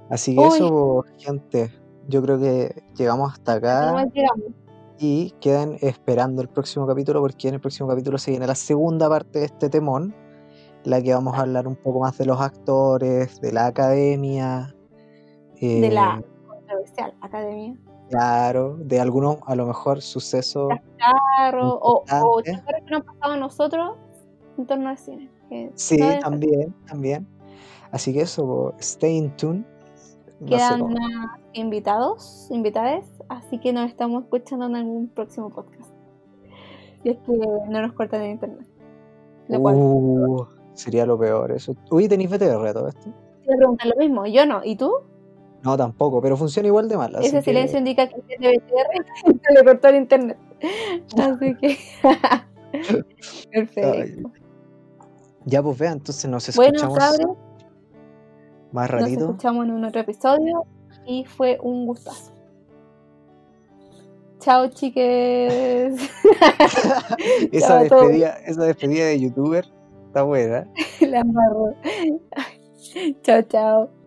[0.09, 0.57] Así que Uy.
[0.57, 1.71] eso, gente.
[2.11, 4.51] Yo creo que llegamos hasta acá llegamos.
[4.99, 9.07] y quedan esperando el próximo capítulo porque en el próximo capítulo se viene la segunda
[9.07, 10.13] parte de este temón,
[10.83, 14.75] la que vamos a hablar un poco más de los actores, de la academia,
[15.61, 17.77] de eh, la controversial academia.
[18.09, 20.69] claro, de algunos a lo mejor sucesos.
[20.97, 23.97] Claro, o, o que nos han pasado a nosotros
[24.57, 25.31] en torno al cine.
[25.75, 27.27] Sí, no también, también.
[27.91, 29.70] Así que eso, stay in tune.
[30.41, 35.89] No sé Quedan más invitados, invitades, así que nos estamos escuchando en algún próximo podcast.
[37.03, 37.31] Y es que
[37.69, 38.65] no nos cortan el internet.
[39.47, 41.75] Lo cual, Uh, sería lo peor eso.
[41.91, 43.09] Uy, ¿tenéis BTR todo esto?
[43.45, 44.91] te preguntar lo mismo, yo no, ¿y tú?
[45.63, 47.15] No, tampoco, pero funciona igual de mal.
[47.21, 50.37] Ese que- silencio indica que tiene BTR y se le cortó el internet.
[51.17, 51.77] Así que.
[53.51, 54.31] Perfecto.
[55.45, 57.37] Ya pues vea, entonces nos Bueno, escuchamos cabros,
[58.71, 59.25] más nos ratito.
[59.25, 60.65] escuchamos en un otro episodio
[61.05, 62.31] y fue un gustazo.
[64.39, 65.93] Chao, chiques.
[67.51, 69.65] esa, Chao despedida, esa despedida de youtuber
[70.07, 70.67] está buena.
[71.01, 71.75] La embarró.
[73.21, 74.00] Chao, chao.